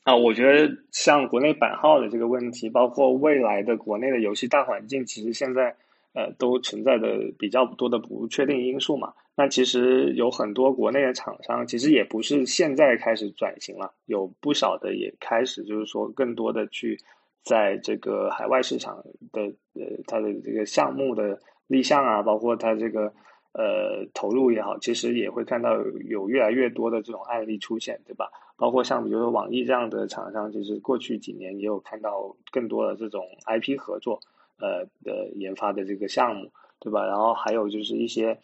[0.04, 5.74] 啊，我觉得像国内版号的这个问题，包括未来的国内的游戏大环境，其实现在。
[6.14, 9.14] 呃，都存在的比较多的不确定因素嘛。
[9.36, 16.98] 那其实有很多国内的厂商，其实也不是现在开始转型了，有不少的也开始就是说更多的去
[17.44, 19.42] 在这个海外市场的
[19.74, 23.12] 呃它的这个项目的立项啊，包括它这个
[23.54, 25.76] 呃投入也好，其实也会看到
[26.08, 28.30] 有越来越多的这种案例出现，对吧？
[28.56, 34.20] 包括像比如说网易这样的厂商，其实过去几年也有看到更多的这种 IP 合作。
[34.60, 37.06] 呃的研发的这个项目，对吧？
[37.06, 38.38] 然后还有就是一些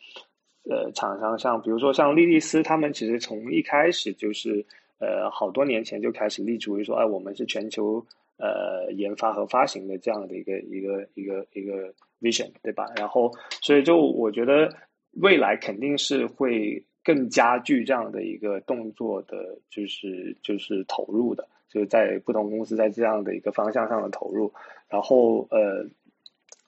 [0.70, 4.66] 呃厂商，像比如说像莉莉丝，他们其实从一开始就是
[5.00, 8.06] 呃好多年前就开始立足于说，哎，我们是全球
[8.38, 12.86] 呃研发和发行的这样的一个一个一个一个 vision，对吧？
[12.96, 13.32] 然后
[13.62, 14.70] 所以就我觉得
[15.22, 24.52] 未来肯定是会更加剧这样的一个动作的，就是就是投入的，就是在不同公司在这样的一个方向上的投入，
[24.88, 25.86] 然后呃。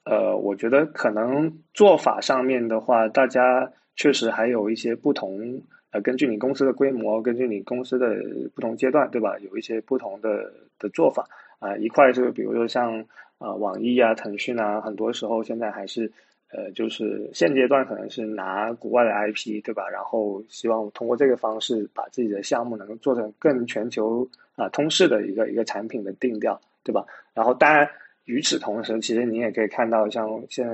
[0.04, 5.62] 呃，我觉得可能做法上面的话，大家确实还有一些不同。
[5.91, 8.16] 呃，根据你公司的规模，根据你公司的
[8.56, 9.38] 不同阶段，对吧？
[9.39, 11.28] 有一些不同的的做法
[11.60, 11.76] 啊。
[11.78, 12.97] 一块就是比如说像
[13.38, 16.12] 啊网易啊、腾讯啊，很多时候现在还是
[16.52, 19.88] 呃，就是现阶段可能是拿国外的 IP，对吧？
[19.89, 27.06] 然后希望通过这个方式把自己的项目能够做成更全球啊通式的一个一个产品的定调，对吧？
[27.36, 27.88] 然后当然。
[28.32, 30.73] 与此同时，其实你也可以看到，像现在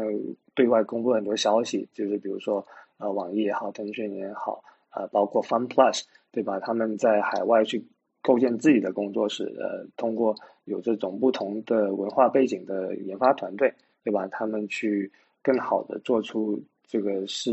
[0.54, 2.64] 对外公布很多消息，就是比如说，
[3.00, 4.64] 呃，网易也好，腾讯也好，
[4.96, 6.60] 呃，包括 Fun Plus，对吧？
[6.60, 7.84] 他们在海外去
[8.22, 10.36] 构建自己的工作室，呃，通过
[10.66, 14.28] 有这种不同的文化背景的研发团队，对吧？
[14.28, 17.52] 他们去更好的做出这个是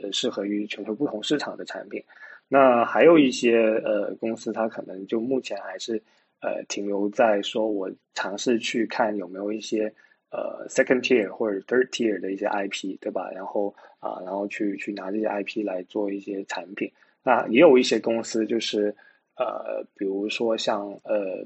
[0.00, 2.00] 呃适合于全球不同市场的产品。
[2.46, 6.00] 那还有一些呃公司，它可能就目前还是。
[6.40, 9.92] 呃，停留在说我尝试去看有没有一些
[10.30, 13.28] 呃 second tier 或者 third tier 的一些 IP，对吧？
[13.34, 16.90] 然后啊，然后去去拿这些 IP 来做一些产品。
[17.24, 18.94] 那也有一些公司就是
[19.36, 21.44] 呃，比如说像呃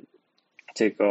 [0.74, 1.06] 这个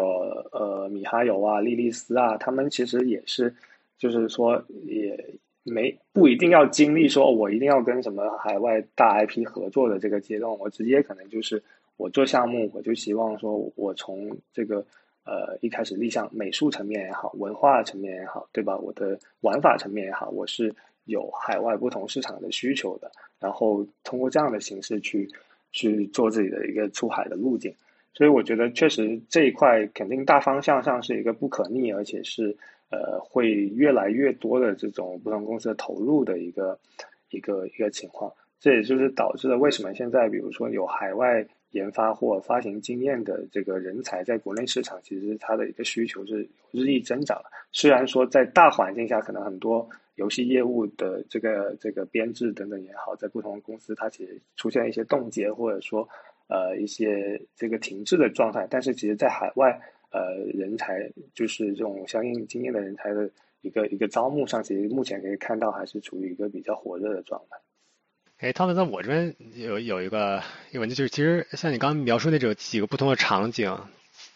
[0.51, 3.53] 呃米哈游啊、莉莉丝啊，他们其实也是
[3.97, 11.61] 就是说也没不一定要经历说我一定要跟什么海外大 IP 合作的这个阶段，我直接可能就是。
[11.97, 14.83] 我做项目，我就希望说，我从这个
[15.23, 18.75] 呃一开始立项美术层面也好，文化层面也好，对吧？
[18.75, 20.73] 我的玩法层面也好，我是
[21.05, 25.29] 有海外不同市场的需求的，然后通过这样的形式去
[25.71, 27.71] 去做自己的一个出海的路径。
[28.15, 32.57] 所以我觉得，确实这一块肯定大方向上是一个不可逆，而且是
[32.89, 36.79] 呃会越来越多的这种不同公司的投入的一个
[37.29, 38.33] 一个一个情况。
[38.59, 41.45] 这也就是导致了为什么现在比如说有海外。
[41.71, 47.49] 研发或发行经验的这个人才，在国内市场其实它的一个需求是日益增长的。
[47.71, 56.07] 虽然说在大环境下，可能很多游戏业务的这个这个编制等等也好，在不同的公司它其实出现一些冻结，或者说
[56.47, 58.67] 呃一些这个停滞的状态。
[58.69, 59.79] 但是其实，在海外
[60.11, 63.29] 呃人才就是这种相应经验的人才的
[63.61, 67.57] 一个一个招募上，其实目前可以看到还是处于一个比较火热的状态。
[68.41, 73.77] 哎，汤总，那我这边有有一个一个问题，就是其实像你刚刚描述那种几个不同的场景，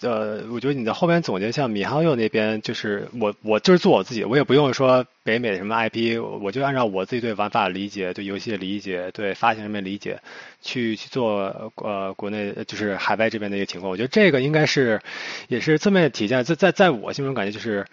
[0.01, 10.19] 呃，我觉得你在后边总结，像米哈游那边，就是我我就是做我自己，我也不用说北美什么 IP，我就按照我自己对玩法理解、对游戏的理解、对发行上面理解，
[10.61, 13.89] 去去做呃国内就是海外这边的一个情况。
[13.89, 15.01] 我觉得这个应该是
[15.47, 17.87] 也是侧面体现，在在在我心中感觉就是。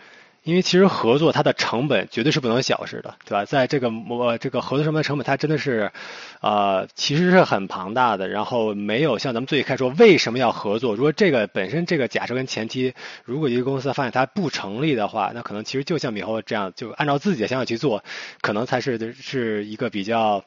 [0.45, 3.45] 因为其实合作它的成本绝对是不能小视的，对吧？
[3.45, 5.93] 在这个我这个合作上面的成本，它真的是，
[6.40, 8.26] 呃，其实是很庞大的。
[8.26, 10.97] 然后没有像咱们最开始说为什么要合作？
[10.97, 12.93] 如果这个本身这个假设跟前提，
[13.24, 18.03] 如果一个公司发现它不成立的话，那可能其实就像米后这样，就按照自己的想法去做，
[18.40, 20.45] 可能才是是一个比较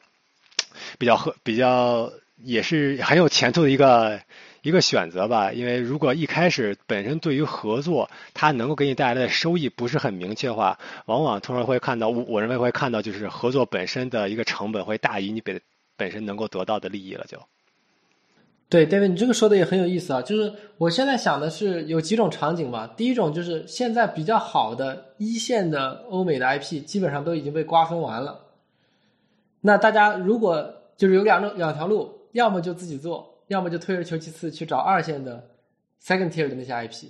[0.98, 4.20] 比较合比较也是很有前途的一个。
[4.66, 15.60] 一个选择吧，因为如果一开始本身对于合作，它能够给你带来的收益不是很明确的话，往往通常会看到，我我认为会看到就是合作本身的一个成本会大于你本
[15.96, 17.24] 本身能够得到的利益了。
[17.28, 17.38] 就，
[18.68, 20.20] 对，David，你这个说的也很有意思啊。
[20.20, 22.92] 就是我现在想的是有几种场景吧。
[22.96, 28.40] 第一种就是现在比较好的一线的欧美的 IP 基本上都已经被瓜分完了。
[29.60, 33.35] 那大家如果就是有两种两条路，要么就自己做。
[33.48, 35.48] 要么就退而求其次去找二线的
[36.02, 37.06] second tier 的那些 IP，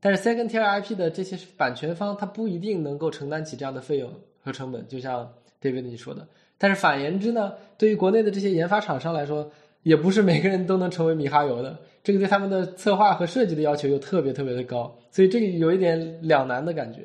[0.00, 6.26] 但是 second tier IP 的这些版权方他不一定能够承担起这样的费用和成本，就像 David 你说的。
[6.58, 9.50] 但是反言之呢，对于国内的这些研发厂商来说，
[9.82, 17.00] 也不是每个人都能成为米哈游的，这个对他们的策划和设计的要求又特别特别的高，所以这个有一点两难的感觉。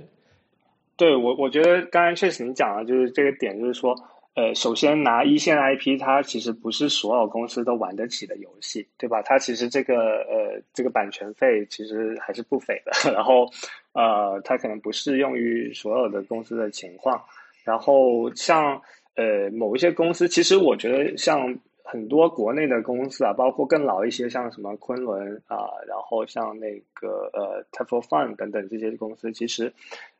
[0.95, 3.95] 对我，我觉得刚才确实你讲了，就是这个点，就是说。
[4.37, 9.19] 呃，首先拿一线 IP，它其实不是所有公司都玩得起的游戏，对吧？
[9.23, 9.95] 它其实这个
[10.29, 12.91] 呃，这个版权费其实还是不菲的。
[13.11, 13.47] 然后，
[13.93, 17.19] 呃，它可能不适用于所有的公司的情况。
[17.63, 18.79] 然后，像
[19.15, 21.57] 呃某一些公司，其实我觉得像
[21.89, 29.71] 很多国内的公司啊，包括更老一些，像什么昆仑啊，然后像那个呃 t e f l Fun 等等这些公司，其实。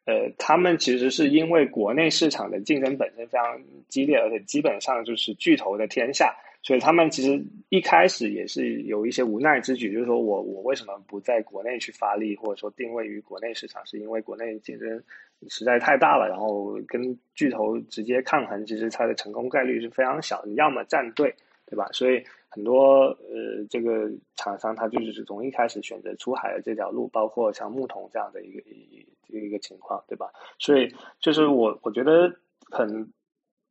[0.10, 15.04] 呃，他们其实是因为国内市场的竞争本身非常激烈，而且基本上就是巨头的天下，所以他们其实一开始也是有一些无奈之举，就是说我我为什么不在国内去发力，或者说定位于国内市场，是因为国内竞争
[15.50, 21.36] 实在太大了，然后跟巨头直接抗衡，其实它的成功概率是非常小，你要么站队，
[21.68, 21.88] 对吧？
[21.92, 30.28] 所以很多呃这个厂商他就是从一开始选择出海的这条路，包括像牧童这样的一个一一个情况，对吧？
[30.58, 32.34] 所以就是我我觉得
[32.72, 33.12] 很。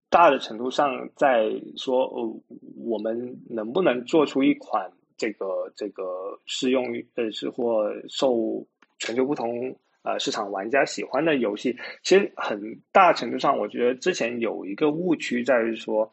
[0.09, 2.43] 大的程度上，在说呃，
[2.79, 8.65] 我们能不能做出一款这个这个适用于呃是或受
[8.99, 11.77] 全球不同呃市场玩家喜欢的游戏？
[12.05, 16.11] 其实很大程度上，我觉得之前有一个误区在于说，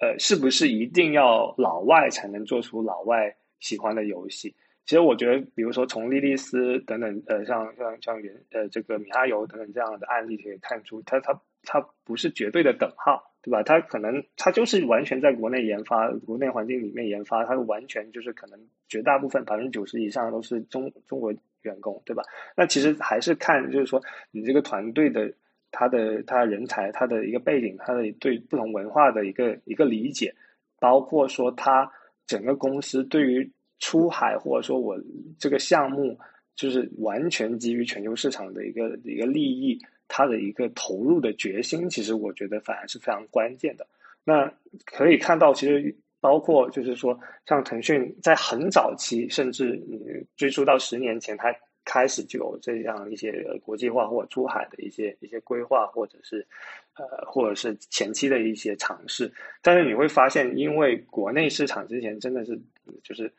[0.00, 4.54] 呃，是不是一定要老外才能做出老外喜欢的游戏？
[4.84, 11.40] 其实我觉得，比如说从莉莉丝等等，呃，像像像原呃这个米哈游等等这样的案例可以看出，它它。
[11.62, 13.62] 它不是绝对的等号，对吧？
[13.62, 21.30] 它可能它就是完全在国内研发，国内环境里面研发，它完全就是可能绝大部分百分之九十以上都是中中国
[21.60, 22.22] 员工，对吧？
[22.56, 25.30] 那其实还是看就是说你这个团队的
[25.70, 30.34] 他的他人才他的一个背景，他的对不同文化的一个一个理解，
[30.78, 31.90] 包括说他
[32.26, 34.98] 整个公司对于出海或者说我
[35.38, 36.18] 这个项目
[36.54, 39.78] 就是完全基于全球市场的一个一个利益。
[40.12, 43.86] 他的一个投入的决心，其实我觉得反而是非常关键的。
[44.24, 44.52] 那
[44.84, 47.16] 可以看到，其实包括就是说，
[47.46, 50.00] 像腾讯在很早期，甚至你
[50.36, 51.54] 追溯到十年前，它
[51.84, 53.32] 开始就有这样一些
[53.64, 56.46] 国际化或出海的一些一些规划，或者是
[56.94, 59.32] 呃，或者是前期的一些尝试。
[59.62, 62.60] 但是你会发现，因为国内市场之前真的是
[63.02, 63.32] 就是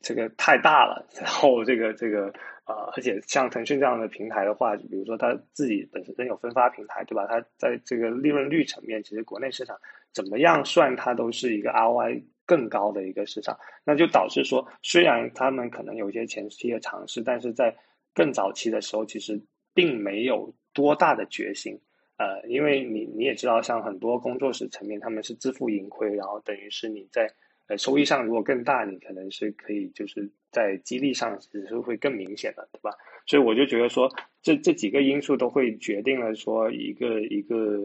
[0.00, 2.32] 这个太大了，然后这个这个。
[2.66, 7.24] 啊，而且像腾讯这样的平台的话，比如说它自己本身有分发平台，对吧？
[7.28, 9.78] 它在这个利润率层面，其实国内市场
[10.12, 13.58] 怎么样算，它都是一个 ROI 更高的一个市场。
[13.84, 17.76] 那就导致说，虽然他们可能有一些前期的尝试，但是在
[18.14, 19.38] 更早期的时候，其实
[19.74, 21.78] 并没有多大的决心。
[22.16, 27.28] 呃，因为你你也知道，像很多工作室层面，他们是自负盈亏，然后等于是你在。
[27.68, 32.90] 呃，收益上如果更大，你可能是可以就是在激励上其实是会更明显的，对吧？
[33.26, 37.78] 所以我就觉得说，这这几个因素都会决定了说，一个一个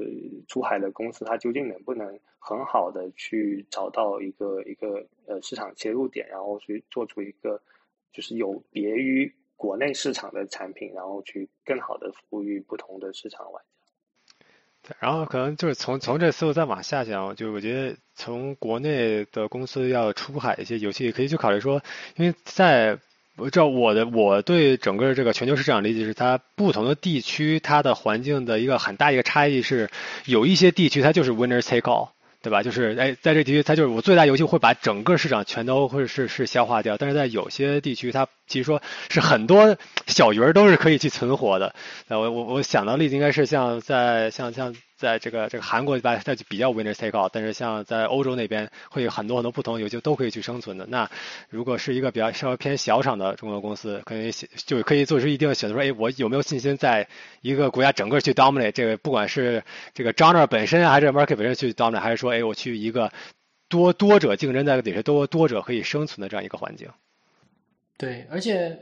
[0.48, 7.62] 出海的公司，它究竟能不能很好的去找到一个一个呃市场切入点，然后去做出一个
[8.14, 13.62] 就是有别于国内市场的产品，然后去更好的服务于不同的市场玩。
[15.00, 21.82] 然后可能就是从从这思路再往下讲，就我觉得从国内的公司要出海一些游戏，可以去考虑说，
[22.16, 22.98] 因为在
[23.38, 29.90] 我照我的我对整个这个全球市场理解是，它不同的地区它的环境的一个很大一个差异是，
[30.26, 32.10] 有一些地区它就是 winner take all。
[32.42, 32.64] 对吧？
[32.64, 36.98] 就是哎，在这地区，它就是我最大游戏会把整个市场全都会是是消化掉。
[36.98, 39.78] 但是在有些地区，它其实说是很多
[40.08, 41.76] 小鱼儿都是可以去存活的。
[42.08, 44.76] 那我我我想到例子应该是像在像像。
[45.02, 50.86] 在这个这个韩国吧，它就比较 winner take all，但是像在欧洲那边会有很多很多不同游戏都可以去生存的。
[50.86, 51.10] 那
[51.50, 57.08] 如果是一个比较稍微偏小厂的中国公司，可能就可以做出一定的选择，说哎，我有没有信心在
[57.42, 59.64] 一个国家整个去 dominate 这个，不管是
[59.96, 63.12] 这个 genre 本身还是 market 本身去 dominate，还是说哎，我去一个
[63.68, 66.88] 多多者竞争在底下多多者可以生存的这样一个环境。
[67.98, 68.78] 对，而且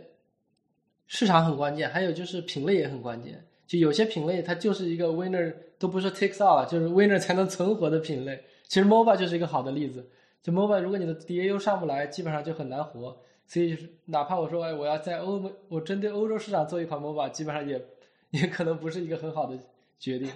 [1.08, 3.46] 市场很关键，还有就是品类也很关键。
[3.66, 5.54] 就有些品类它就是一个 winner。
[5.80, 8.44] 都不是 takes all，就是 winner 才能存活的品类。
[8.68, 10.08] 其实 MOBA 就是一个好的例子。
[10.44, 13.18] 就 MOBA，如果你的 DAU 上不来，基本上就很难活。
[13.48, 13.76] 所以
[14.06, 17.84] 哪怕我说，哎，我要在欧美，我针对欧洲市场做一款 MOBA，基本上也
[18.30, 19.58] 也可能不是一个很好的
[19.98, 20.30] 决定。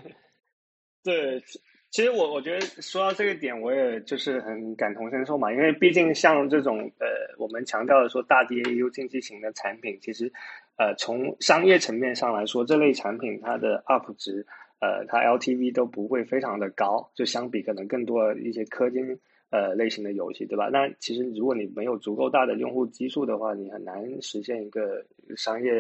[1.04, 1.42] 对，
[1.90, 5.52] 其实我我觉得说到这个点，我也就是很感同身受嘛。
[5.52, 10.32] 因为毕竟像这种呃，我们强调的说大 DAU 竞技型的产品，其实
[10.78, 14.46] 呃，从商业层面上来说，这类产品它的 UP 值。
[14.84, 19.18] 呃，它 LTV 都不会非常的高，就相比可能更多一些氪金
[19.50, 20.68] 呃类型的游戏，对吧？
[20.74, 25.06] 那其实如果你没有足够大的用户基数的话，你很难实现一个
[25.38, 25.72] 商业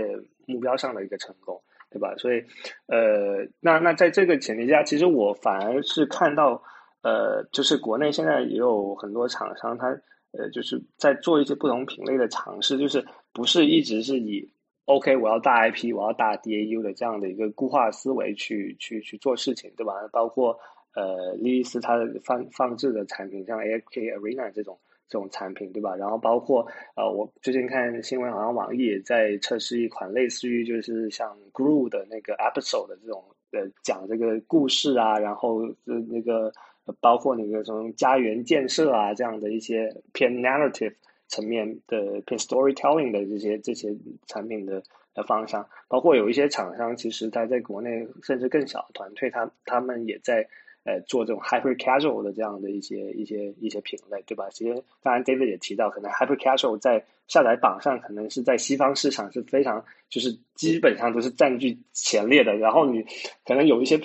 [0.45, 2.15] 目标上的一个成功，对吧？
[2.17, 2.41] 所以，
[2.87, 6.63] 呃，那那在这个前提下，其实我反而是看到，
[7.01, 9.87] 呃，就是国内现在也有很多厂商，他
[10.31, 14.49] 呃就是在做一些不同品类的尝试，就是不是一直是以。
[14.86, 19.93] OK，我要大 IP，我要大 DAU 的这样的一个固化思维去去去做事情，对吧？
[20.11, 20.59] 包括
[20.93, 24.77] 呃，莉莉丝它的放放置的产品，像 AFK Arena 这种
[25.07, 25.95] 这种产品，对吧？
[25.95, 33.23] 然后包括呃，我最近看新闻，好像网易也在测试一款类似于就是像 Grow 的那个 Episode 的这种
[33.53, 36.51] 呃讲这个故事啊，然后呃那个
[36.99, 40.93] 包括那个什么家园建设啊这样的一些偏 narrative
[41.28, 43.95] 层面的偏 storytelling 的这些这些
[44.28, 44.82] 产品的
[45.13, 50.47] 的方向，包括有一些厂商其实他在国内甚至更小的团队，他他们也在。
[50.86, 54.49] 呃，做这种 hyper casual 的这样的一些一些一些品类，对吧？
[54.51, 62.53] 其实当然 David 也提到，可能 hyper casual 在下载榜上，可能是在西方市场是非常，就是基本上都是占据前列的。
[62.57, 63.01] 然后你
[63.45, 63.97] 可能有一些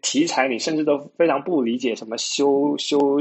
[0.00, 3.20] 题材，你甚至都非常不理解，什么修修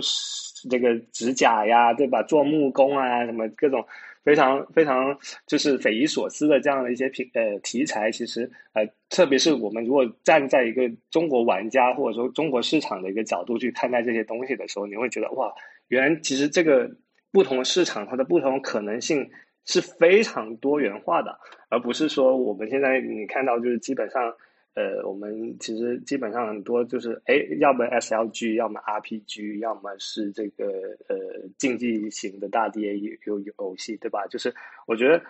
[0.70, 2.22] 这个指甲呀，对吧？
[2.24, 3.86] 做木工啊，什么各种。
[4.24, 15.52] 非常非常就是匪夷所思的这样的一些品呃题材，其实呃特别是我们如果站在一个中国玩家或者说中国市场的一个角度去看待这些东西的时候，你会觉得哇，
[15.88, 16.88] 原来其实这个
[17.32, 19.28] 不同的市场它的不同可能性
[19.66, 21.40] 是非常多元化的，
[21.70, 24.36] 而不是说我们现在你看到就是基本上。
[24.74, 30.66] 呃，我们其实基本上很多就是，哎，要么 SLG，要么 RPG，要么是这个
[31.10, 31.18] 呃
[31.58, 32.96] 竞技型的大 DA
[33.26, 34.26] 游游戏，对吧？
[34.28, 34.54] 就是
[34.88, 35.22] 我觉得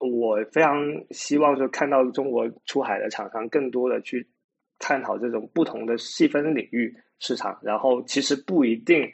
[0.00, 4.26] 我非常希望说看到中国出海的厂商更多的去
[4.78, 9.10] 探讨这种不同的细分领域市场，然后其实不一定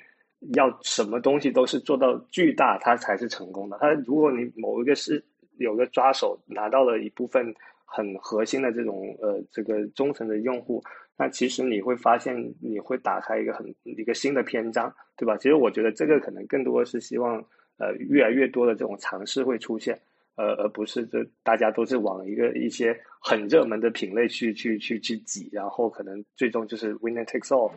[0.54, 3.78] 要什么东西都是做到巨大，它才是成功的。
[3.80, 5.24] 它如果你某一个是
[5.58, 7.54] 有个抓手拿到了一部分。
[7.93, 10.80] 很核心的这种呃，这个忠诚的用户，
[11.18, 15.36] 那其实你会发现，你会打开一个很一个新的篇章，对吧？
[15.36, 17.45] 其实我觉得这个可能更多是希望
[17.78, 19.99] 呃，越来越多的这种尝试会出现，
[20.36, 27.72] 呃，而不是这大家都是往一个一些很热门的品类去去去去挤，然后可能最终就是 winner takes all。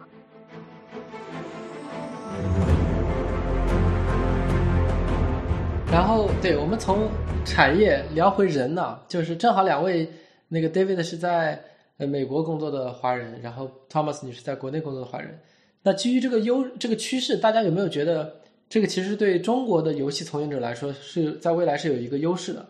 [5.94, 7.08] 然后，对我们从
[7.46, 10.10] 产业聊回人呢，就是正好两位，
[10.48, 11.62] 那个 David 是在
[11.98, 15.40] 呃美国工作的华人，然后 Thomas 你是在国内工作的华人。
[15.84, 18.36] 那基于这个优这个趋势，大家有没有觉得
[18.68, 22.66] 这个其实对中国的游戏从业者来说是在未来是有一个优势的？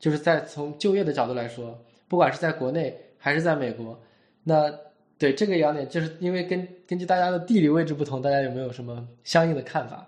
[0.00, 3.96] 就是在从就业的角度来说，不管是在国内还是在美国，
[4.42, 4.74] 那
[5.16, 10.04] 对这个两点，就是因为根根据大家的地理位置不同，大家有没有什么相应的看法？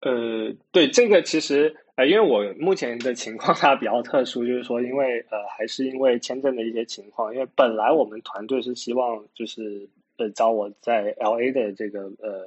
[0.00, 12.46] 呃，对这个其实呃，因为我目前的情况它比较特殊，就是说，因为呃，还是因为签证的一些情况，因为本来我们团队是希望就是呃，招我在 L A 的这个呃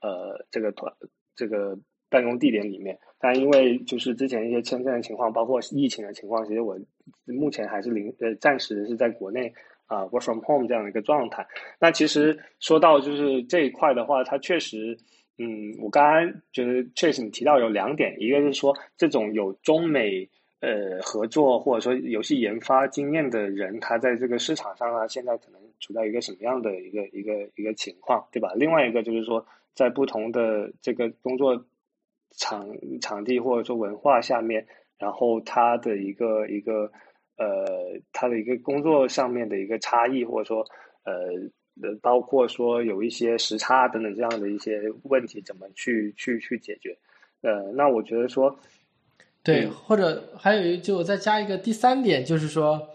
[0.00, 0.92] 呃这个团
[1.34, 1.76] 这个
[2.08, 6.78] 办公地点里面，但因为就是之前一些签证的情况，包括疫情的情况，其实我
[7.24, 9.52] 目前还是临呃暂时是在国内
[9.86, 11.44] 啊 work from home 这样的一个状态。
[11.80, 14.96] 那其实说到就是这一块的话，它确实。
[15.44, 20.28] 嗯，我刚刚觉得确实你提到有两点，一个是说这种有中美
[20.60, 28.52] 呃合作或者说游戏研发经验的人，他在这个市场上啊，现在可能处在一个什么样的一个一个一个情况，对吧？
[28.54, 31.66] 另外一个就是说，在不同的这个工作
[32.36, 32.68] 场
[33.00, 34.64] 场地或者说文化下面，
[34.96, 36.92] 然后他的一个一个
[37.36, 40.64] 呃他的一个工作上面的一个差异，或者说
[41.02, 41.50] 呃。
[41.80, 46.94] 呃，包括说有一些时差等等这样的一些问题，怎么去去去解决？
[47.40, 48.54] 呃，那我觉得说，
[49.42, 52.88] 对，或者还有一，就再加一个第三点，就是说，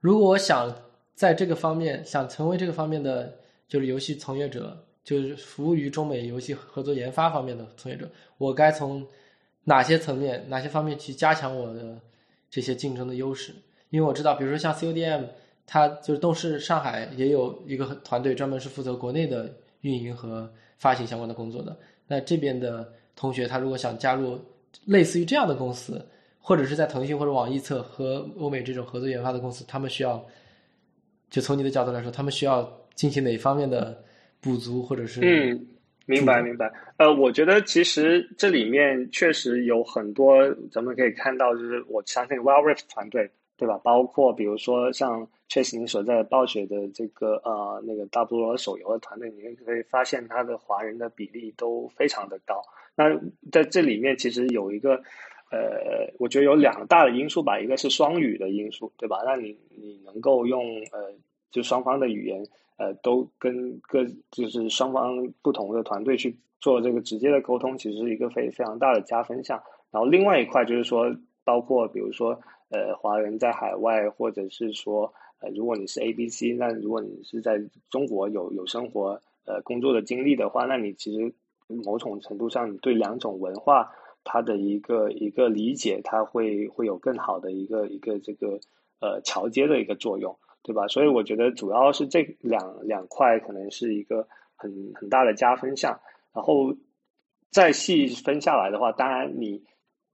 [0.00, 0.74] 如果我想
[1.14, 3.38] 在这个方面想成为这个方面的
[3.68, 9.06] 就是游戏从业者，就是服务于中美游戏合作研发方面的从业者，我该从
[9.62, 11.96] 哪些层面、哪些方面去加强我的
[12.50, 13.52] 这些竞争的优势？
[13.90, 15.24] 因为我知道，比如说像 CODM。
[15.70, 21.76] 他就是都是上海也有一个团队，专门是负责国内的运营和发行相关的工作的。
[22.06, 24.40] 那这边的同学，他如果想加入
[24.86, 26.02] 类似于这样的公司，
[26.40, 30.24] 或者是在腾讯或者网易测和欧美这种合作研发的公司，他们需要，
[31.28, 34.02] 就从你的角度来说，他们需要进行哪方面的
[34.40, 35.20] 补足，或者是？
[35.22, 35.66] 嗯，
[36.06, 36.72] 明白明白。
[36.96, 40.42] 呃，我觉得其实这里面确实有很多，
[40.72, 43.30] 咱们可以看到，就是我相信 WellRift 团队。
[43.58, 43.76] 对吧？
[43.82, 52.62] 包括比如说像确实你所在的暴雪的这个呃那个大菠萝手游的团队，你可以发现它的华人的比例都非常的高。
[52.94, 53.10] 那
[53.50, 54.94] 在这里面其实有一个
[55.50, 59.22] 呃，我觉得有两大的因素吧，一个是双语的因素，对吧？
[59.26, 60.62] 那你你能够用
[60.92, 61.12] 呃
[61.50, 62.40] 就双方的语言
[62.76, 69.60] 呃都跟各就是双方不同的团队去做这个直接的沟通，其实是一个非非常大的加分项。
[69.90, 71.12] 然后另外一块就是说，
[71.42, 72.40] 包括比如说。
[72.70, 77.58] 呃，华人在海外，或者是说，呃，如果你是 A B C，那如果你是在
[77.90, 81.34] 中国有有生活呃工作的经历的话，那你其实
[81.66, 83.90] 某种程度上，你对两种文化
[84.24, 88.58] 它的一个一个理解，它会会有更好的一个一个这个
[89.00, 90.86] 呃桥接的一个作用，对吧？
[90.88, 95.98] 所以我觉得主要是这两两块可能是一个很很大的加分项。
[96.34, 96.76] 然后
[97.50, 99.64] 再细分下来的话，当然你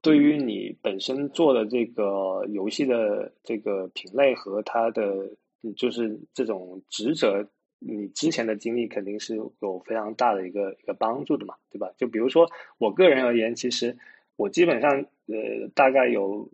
[0.05, 5.27] 对于你本身做的这个游戏的这个品类和它的
[5.75, 7.43] 就是这种职责，
[7.79, 11.91] 你之前的经历肯定是有非常大的一个一个帮助的嘛，对吧？
[11.97, 13.97] 就比如说我个人而言，其实
[14.35, 14.91] 我基本上
[15.25, 16.47] 呃大概有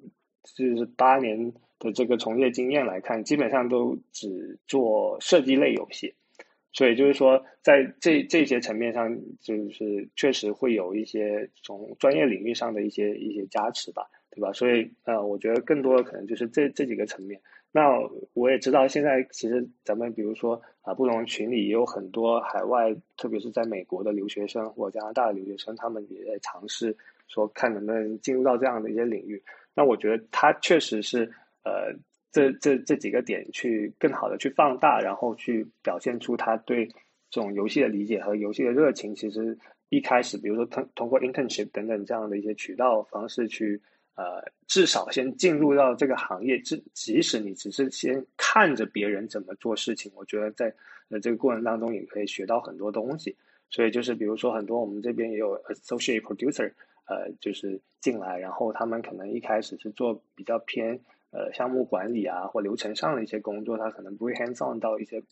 [0.56, 6.14] 就是八年的这个从业经验来看，基本上都只做射击类游戏。
[6.74, 14.54] 所以就是说，在这这些层面上，就是确实会有一些从专业领域上的一些一些加持吧，对吧？
[14.54, 17.40] 所以呃，我觉得更多的可能就是这这几个层面。
[17.74, 17.90] 那
[18.34, 26.96] 我也知道，现在其实咱们比如说啊，不同群里也有很多海外，特别是在美国的留学生或加拿大的留学生，他们也在尝试
[27.28, 29.42] 说看能不能进入到这样的一些领域。
[29.74, 31.30] 那我觉得他确实是
[31.64, 31.94] 呃。
[32.32, 36.86] 这这这几个点去更好的去放大，然后去表现出他对
[37.30, 39.14] 这种游戏的理解和游戏的热情。
[39.14, 39.58] 其实
[39.90, 43.82] 一开始，比如说通通过 internship 等等这样的一些渠道方式去，
[44.16, 46.58] 呃，至少先进入到这个行业。
[46.62, 50.74] 即即使你只是先看着别人怎么做事情，我觉得在
[51.10, 53.36] 呃这个过程当中也可以学到很多东西。
[53.70, 56.72] 所以就是比如说很多我们这边也有 associate producer，
[57.08, 60.98] 呃，就是进来，然后他们可能一开始是做比较偏。
[61.32, 65.24] 呃，项目管理啊，或流程上的一些工作，他可能不会 hands on 到一些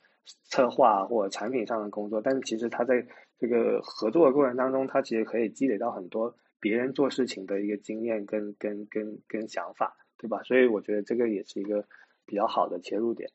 [0.46, 3.06] 策划或产品上的工作，但是其实他在
[3.38, 10.42] 这个合作的过程当中，他其实可以积累到很多别人做事情的一个经验跟跟跟跟想法，对吧？
[10.44, 11.86] 所以我觉得这个也是一个
[12.26, 13.30] 比较好的切入点。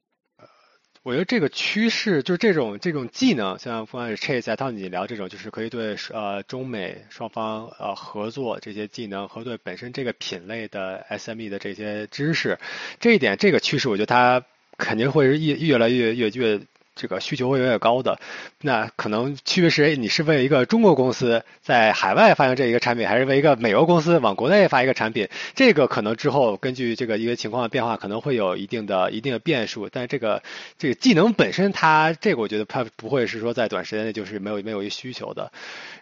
[1.05, 12.59] 我觉得这个趋势就是这种这种技能，像不管是 Chase 在汤你聊这种，就是可以对呃中美双方呃合作这些技能和对本身这个品类的 SME 的这些知识，
[13.01, 14.43] 这一点这个趋势，我觉得它
[14.79, 16.61] 肯定会是越越来越越越。
[16.95, 18.21] 这个需求会越来越高的，
[18.61, 25.29] 那可能区别是，你是为一个中国公司在海外发行这一个产品，还是为一个美国公司往国内发一个产品？
[25.57, 29.89] 这个可能之后根据这个一个情况的变化，可能会有一定的一定的变数。
[29.89, 30.43] 但这个
[30.79, 35.51] 这个技能本身，它这个我觉得它不会是说在短时间内就是没有没有一需求的。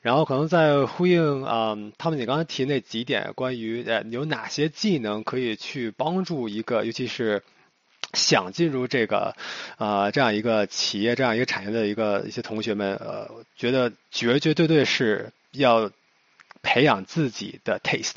[0.03, 7.43] 然后可能在呼应啊，他们你刚才提那几点，关于呃有哪些技能可以去帮助一个，尤其是。
[8.13, 9.35] 想进入这个，
[9.79, 15.91] 呃，这样一个企业、这样一个产业的一个一些同学们，呃，觉得绝绝对对是要
[16.63, 18.17] 培养自己的 taste，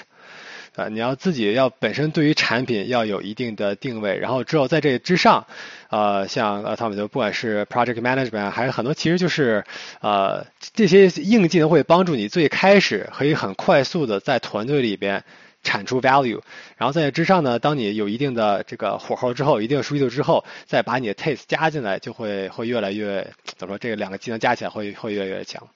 [0.76, 5.48] 啊，你要自己要本身对于产品要有一定的定位，然后之后在这之上，
[5.90, 9.64] 呃，像呃他们就不管是 project management，还有很多其实就是
[10.02, 15.24] 呃这些硬技能会帮助你最开始可以很快速的在团队里边。
[15.66, 16.40] 产出 value，
[16.78, 23.28] 然后在这之上呢，当你有一定的这个火候之后，一定的熟悉度之后，再把你的 taste 加进来，就会会越来越
[23.58, 23.78] 怎么说？
[23.80, 25.68] 这两个技能加起来会会越来越强。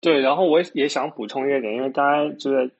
[0.00, 2.70] 对，然后我也想补充一点，因为刚才就是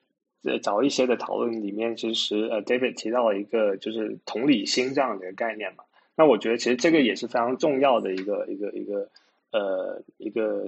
[0.43, 5.83] 呃早一些的讨论里面，其实呃 David 提到了一个就是同理心这样的一个概念嘛。
[6.15, 9.09] 那我觉得其实这个也是非常重要的一个一个一个
[9.51, 10.65] 呃一个。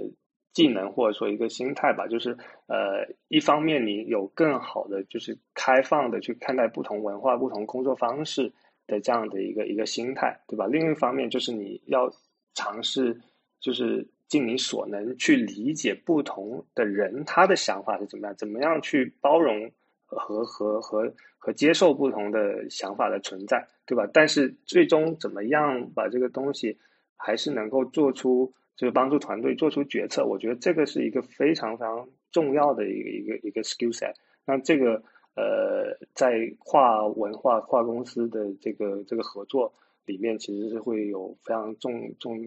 [0.51, 2.35] 技能或者说一个心态吧，就是
[2.67, 8.51] 呃，一方面你有更好的就是开放的去看待不同文化、不同工作方式
[8.87, 10.65] 的这样的一个一个心态，对吧？
[10.65, 12.11] 另一方面就是你要
[12.55, 13.15] 尝试
[13.61, 19.71] 就是尽你所能去理解不同的人他的想法是怎么样，怎么样去包容
[20.05, 24.09] 和和和和接受不同的想法的存在，对吧？
[24.11, 26.77] 但是最终怎么样把这个东西
[27.15, 28.51] 还是能够做出。
[28.79, 34.13] 就是帮助团队做出决策，我觉得这个是一个非常非常重要的一个一个一个 skill set。
[34.45, 35.03] 那这个
[35.35, 39.73] 呃，在跨文化、跨公司的这个这个合作
[40.05, 42.39] 里面，其实是会有非常重重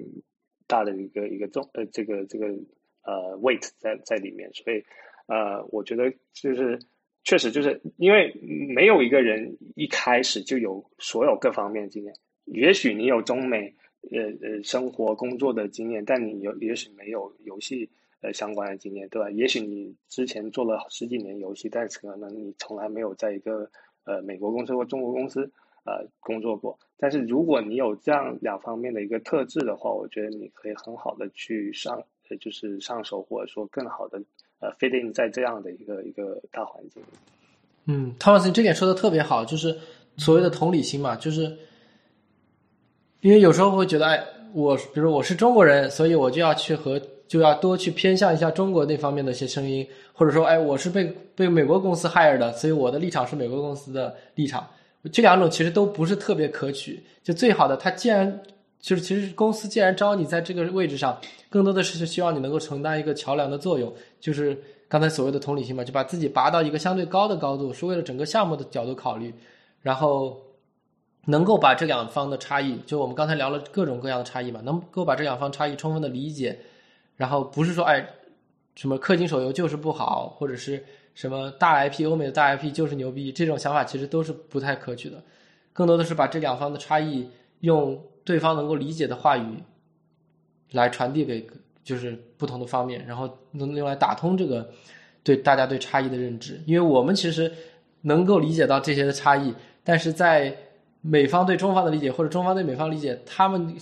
[0.66, 2.46] 大的一个一个重呃这个这个
[3.02, 4.50] 呃 weight 在在里面。
[4.54, 4.82] 所以
[5.26, 6.78] 呃，我觉得就是
[7.24, 8.32] 确实就是因为
[8.74, 12.14] 没有一个人一开始就有所有各方面经验，
[12.46, 13.74] 也许你有中美。
[14.10, 17.88] 呃呃，生活工作的经验，但你有也许没有游戏
[18.20, 19.30] 呃相关的经验，对吧？
[19.30, 23.70] 也许你之前做了十几年游戏，但是可能你从来没有在一个
[24.04, 25.42] 呃美国公司或中国公司
[25.84, 26.76] 呃工作过。
[26.98, 32.02] 但是如果你有这样两方面的一个特质的话，我觉得你可以很好的去上，
[32.40, 34.20] 就是上手或者说更好的
[34.58, 37.02] 呃 fitting 在这样的一个一个大环境。
[37.86, 39.78] 嗯，Thomas，你这点说的特别好，就是
[40.16, 41.56] 所谓的同理心嘛，就是。
[43.22, 44.20] 因为有时候会觉得，哎，
[44.52, 51.04] 我比如我是中国人，所以我就要去和就要多去偏向一下中国那方面的一些声音，或者说，哎，我是被
[51.36, 54.68] 被美国公司 hire 的，所以我的立场是美国公司的立场。
[55.12, 57.00] 这两种其实都不是特别可取。
[57.22, 58.40] 就最好的，他既然
[58.80, 61.16] 就是其实公司既然招你在这个位置上，
[61.48, 69.32] 更多的是希望你能够承担一个桥梁的作用，就是刚才所谓的同理心嘛，就把自己拔到一个相对高的高度，是为了整个项目的角度考虑，
[69.80, 70.36] 然后
[71.26, 76.58] 能够把这两方的差异，就我们刚才聊了各种各样的差异嘛，能够把这两方差异充分的理解，
[77.16, 78.06] 然后不是说哎
[78.74, 80.84] 什么氪金手游就是不好，或者是
[81.14, 85.22] 什么大 IP 欧美的大 IP 就是牛逼，这种想法其实都是不太可取的，
[85.72, 87.28] 更多的是把这两方的差异
[87.60, 88.00] 用。
[88.24, 89.56] 对方能够理解的话语，
[90.70, 91.44] 来传递给
[91.82, 94.70] 就是不同的方面，然后能用来打通这个
[95.24, 96.60] 对大家对差异的认知。
[96.64, 97.52] 因为我们其实
[98.00, 100.56] 能够理解到这些的差异，但是在
[101.02, 103.76] 美方对中方的理解，或者中方对美方理解，他们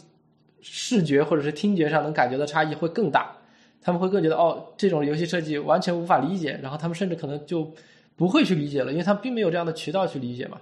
[0.60, 3.36] 视觉或者是听觉上能感觉到差异会更大。
[3.80, 7.72] 他们会更觉得哦，这种游戏设计完全无法理解，然后他们甚至可能就
[8.16, 10.60] 不会去理解了，因为他们并没有这样的渠道去理解嘛。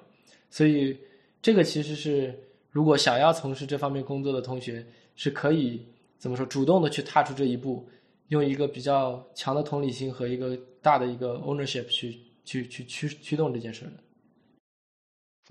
[0.51, 0.99] 所以
[1.41, 2.45] 这个其实是。
[2.71, 4.85] 如果想要从事这方面工作的同学，
[5.17, 5.87] 是可以
[6.19, 7.89] 怎么说，主动的去踏出这一步，
[8.29, 13.93] 用一个比较强的同理心和一个大的一个 ownership 去去去驱驱动这件事的。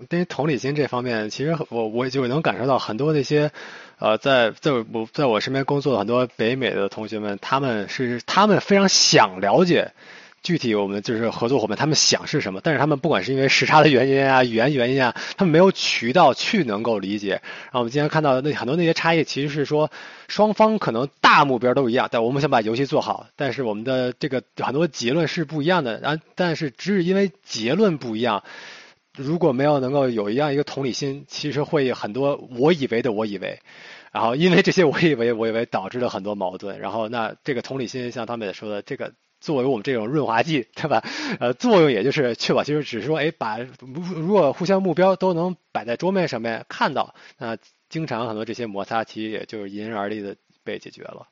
[0.08, 3.50] 对于同理心这方面，其实我我就能感受到很多那些，
[3.98, 9.92] 呃，在在我在我身边工作的很多北美的同学们，他们是他们非常想了解。
[10.40, 12.60] 具体我们就是合作伙伴，他们想是什么？
[12.62, 17.30] 但是他们不管是因为时差的原因啊、语言原因啊，他们没有渠道去能够理解。
[17.32, 19.90] 然后我们今天看到那很多那些差异，其实是说
[20.28, 25.98] 双方可能大目标都一样，但我们想把游戏做好，但是我们的这个很多结论是不一样的。
[25.98, 28.44] 然但是只是因为结论不一样，
[29.18, 33.60] 如果没有能够有一样一个同理心，其实会很多我以为的我以为，
[34.12, 36.78] 然后因为这些我以为我以为导致了很多矛盾。
[36.78, 39.12] 然后那这个同理心，像他们也说的这个。
[39.40, 41.00] 作为我们这种润滑剂， 对吧？
[41.38, 47.56] 呃，作用也就是确保，其实只是说，哎，把如果互相目标都能摆在桌面上面看到，那
[47.88, 50.34] 经常很多这些摩擦其实也就是因人而异的
[50.64, 51.28] 被解决了。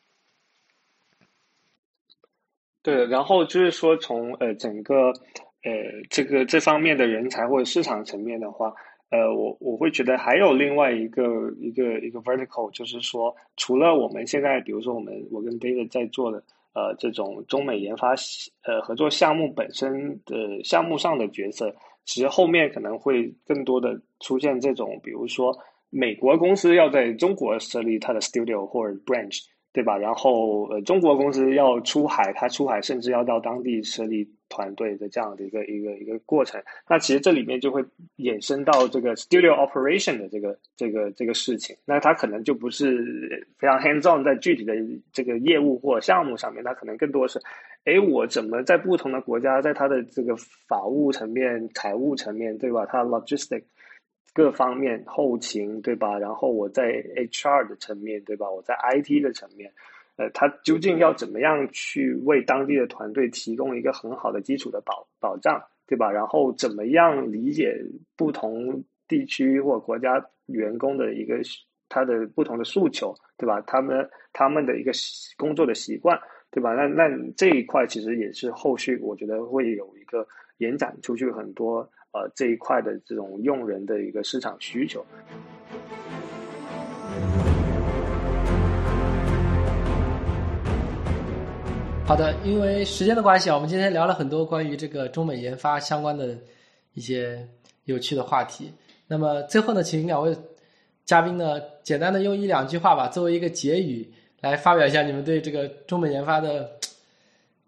[2.84, 5.12] 对，然后就是说，从呃整个
[5.66, 5.72] 呃
[6.08, 8.72] 这个这方面的人才或者市场层面的话，
[9.10, 11.22] 呃，我我会觉得还有另外一个
[11.58, 16.42] 一个一个 vertical，就是说，除了我们现在，比如说我们我跟 David 在做的。
[16.76, 18.10] 呃，这种中美研发
[18.66, 21.74] 呃合作项目本身的项目上的角色，
[22.04, 25.56] 其实后面可能会更多的出现这种，比如说
[25.88, 29.40] 美国公司要在中国设立它的 studio 或者 branch。
[29.72, 29.98] 对吧？
[29.98, 36.62] 然后呃，中国公司要出海，它出海甚至要到当地设立团队的这样的一个一个一个过程。
[36.88, 37.84] 那其实这里面就会
[38.18, 41.76] 衍生到这个 studio operation 的这个这个这个事情。
[41.84, 44.74] 那它可能就不是非常 hands on 在具体的
[45.12, 47.40] 这个业务或项目上面，它可能更多是，
[47.84, 50.36] 哎，我怎么在不同的国家，在它的这个
[50.68, 52.86] 法务层面、财务层面，对吧？
[52.86, 53.62] 它 logistic。
[54.34, 56.18] 各方面后勤对吧？
[56.18, 58.50] 然后我在 HR 的层面对吧？
[58.50, 59.72] 我在 IT 的层面，
[60.16, 66.10] 呃，他究竟要怎么样去为当地的团队提供一个很好的基础的保保障对吧？
[66.10, 67.76] 然后怎么样理解
[68.16, 71.40] 不同地区或国家员工的一个
[71.88, 73.60] 他的不同的诉求对吧？
[73.66, 74.92] 他们他们的一个
[75.36, 76.18] 工作的习惯
[76.50, 76.72] 对吧？
[76.74, 80.26] 那那这一块其实也是后续我觉得会有一个
[80.58, 81.88] 延展出去很多。
[82.12, 85.04] 呃，这一块的这种用人的一个市场需求。
[92.06, 96.38] 好的，因为时间的关系啊，我们今天聊了很多关于这个中美研发相关的
[96.94, 97.44] 一些
[97.86, 98.72] 有趣的话题。
[99.08, 100.32] 那么最后呢，请两位
[101.04, 104.08] 嘉宾呢，简单的用一两句话吧，作为一个结语，
[104.40, 106.70] 来发表一下你们对这个中美研发的。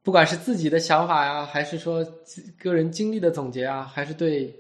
[0.05, 2.07] 不管是自己的想法呀，还是说
[2.61, 4.55] 个人经历的总结啊，还是对，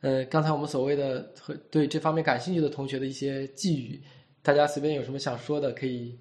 [0.00, 4.02] 呃，刚才我们所谓的和对这方面感兴趣的同学的一些寄语，
[4.42, 6.18] 大家随便有什么想说的，可以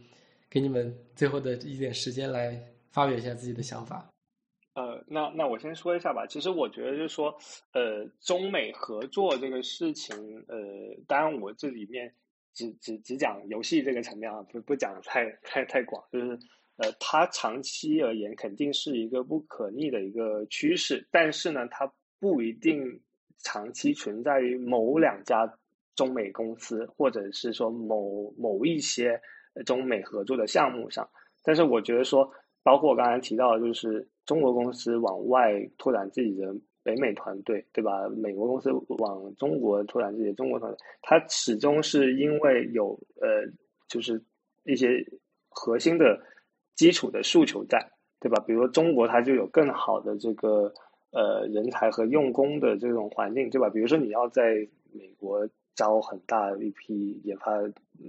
[0.48, 2.56] 给你们最后的一点时间来
[2.92, 4.10] 发表一下自己的想法。
[4.76, 6.26] 呃，那那我先说一下吧。
[6.28, 7.36] 其实我觉得就是说，
[7.74, 10.16] 呃，中美合作这个事情，
[10.48, 10.58] 呃，
[11.08, 12.14] 当然我这里面
[12.54, 16.40] 只只只讲游戏这个层面啊，不不讲太太太广，就是。
[16.82, 21.92] 呃，它长期而言肯定是一个不可逆的一个趋势，但是呢，它
[22.22, 23.02] 不一定
[23.40, 25.46] 长期存在于某两家
[25.94, 29.20] 中美公司，或者是说某某一些
[29.66, 31.06] 中美合作的项目上。
[31.44, 32.32] 但是我觉得说，
[32.70, 38.08] 包括我刚才提到，就是中国公司往外拓展自己的北美团队，对吧？
[38.10, 38.70] 美国公司
[39.00, 43.52] 往中国拓展自己的中国团队，它始终是因为有呃，
[43.88, 44.22] 就是
[44.66, 45.04] 一些
[45.50, 46.22] 核心的。
[46.80, 47.78] 基础的诉求在，
[48.22, 48.42] 对吧？
[48.48, 50.72] 比如说中国，它就有更好的这个
[51.12, 53.70] 呃人才和用工的这种环境，对吧？
[53.70, 57.52] 比如说你要在美国招很大一批研发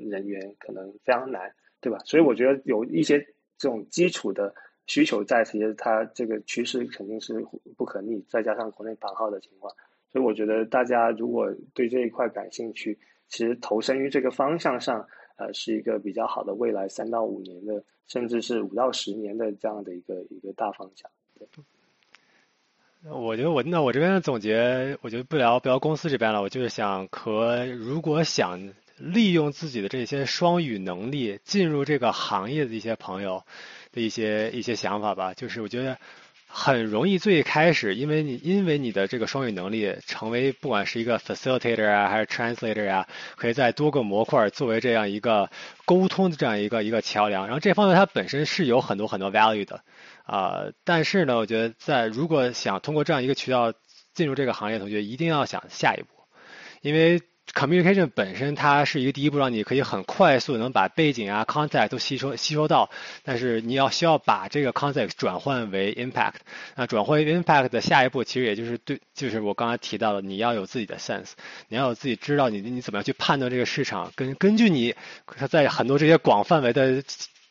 [0.08, 1.98] 人员可能非常难，对吧？
[2.04, 3.26] 所以我觉得有一些
[3.60, 4.52] 这种基础的
[4.86, 7.46] 需求在，其实它这个趋势肯定是
[7.76, 9.72] 不可逆，再加上国内版号的情况，
[10.10, 15.06] 所以我觉得大家如果对这一块感兴趣，其实投身于这个方向上，
[15.36, 21.10] 呃，是一个比较好的未来三到五年的，甚至是五到十年的这样的一个一个大方向。
[21.38, 21.46] 对。
[23.10, 28.60] 我觉得我那我这边的总结，我觉得不聊不聊公司这边了，我就是想和如果想
[29.00, 33.44] 利用自己的这些双语能力进入这个行业的一些朋友
[33.92, 35.34] 的一些一些想法吧。
[35.34, 35.98] 就是我觉得
[36.46, 45.50] 很容易最开始，因为你因为你的这个双语能力，成为不管是一个 facilitator 啊，还是 translator 啊，可以在多个模块作为这样一个
[45.84, 47.46] 沟通的这样一个一个桥梁。
[47.46, 49.82] 然后这方面它本身是有很多很多 value 的。
[50.24, 53.72] 啊，但是呢，我觉得在如果想通过这样一个渠道
[54.14, 56.08] 进入这个行业，同学一定要想下一步，
[56.82, 57.20] 因为
[57.52, 62.90] communication 本身它是一个第一步，让你可以很快速能把背景啊 concept 都吸收吸收到，
[63.22, 66.34] 但是你要需要把这个 concept 转换为 impact，
[66.76, 71.32] 那转换为 impact 的下一步，其实也就是对，就是我刚才提到的，你要有自己的 sense，
[71.68, 74.94] 你要有自己知道你你怎么样去判断这个市场，根根据你
[75.26, 77.02] 它在很多这些广范围的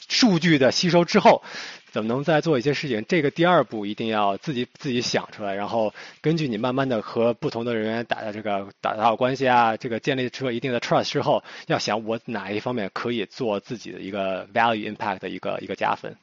[0.08, 1.44] 数据的吸收之后。
[1.92, 3.04] 怎么能再做一些事情？
[3.08, 16.16] 这个第二步一定要自己自己想出来，然后根据你慢慢的和不同的人员打的这个打打好关系啊，这个建立出一定的 trust 之后，要想我哪一方面可以做自己的一个 value impact 的一个一个加分。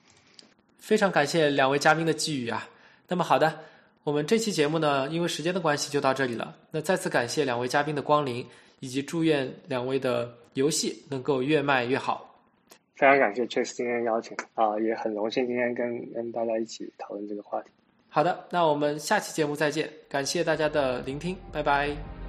[0.79, 2.69] 非常感谢两位嘉宾的寄语啊！
[3.09, 3.59] 那么好的，
[4.05, 6.55] 我们这期节目呢，因为时间的关系就到这里了。
[6.71, 8.47] 那再次感谢两位嘉宾的光临，
[8.79, 12.36] 以及祝愿两位的游戏能够越卖越好。
[12.97, 17.69] 非常感谢 Chase 今天邀请啊，也很荣幸今天跟跟大家一起讨论这个话题。
[18.09, 22.26] 好的，那我们下期节目再见，感谢大家的聆听，拜拜。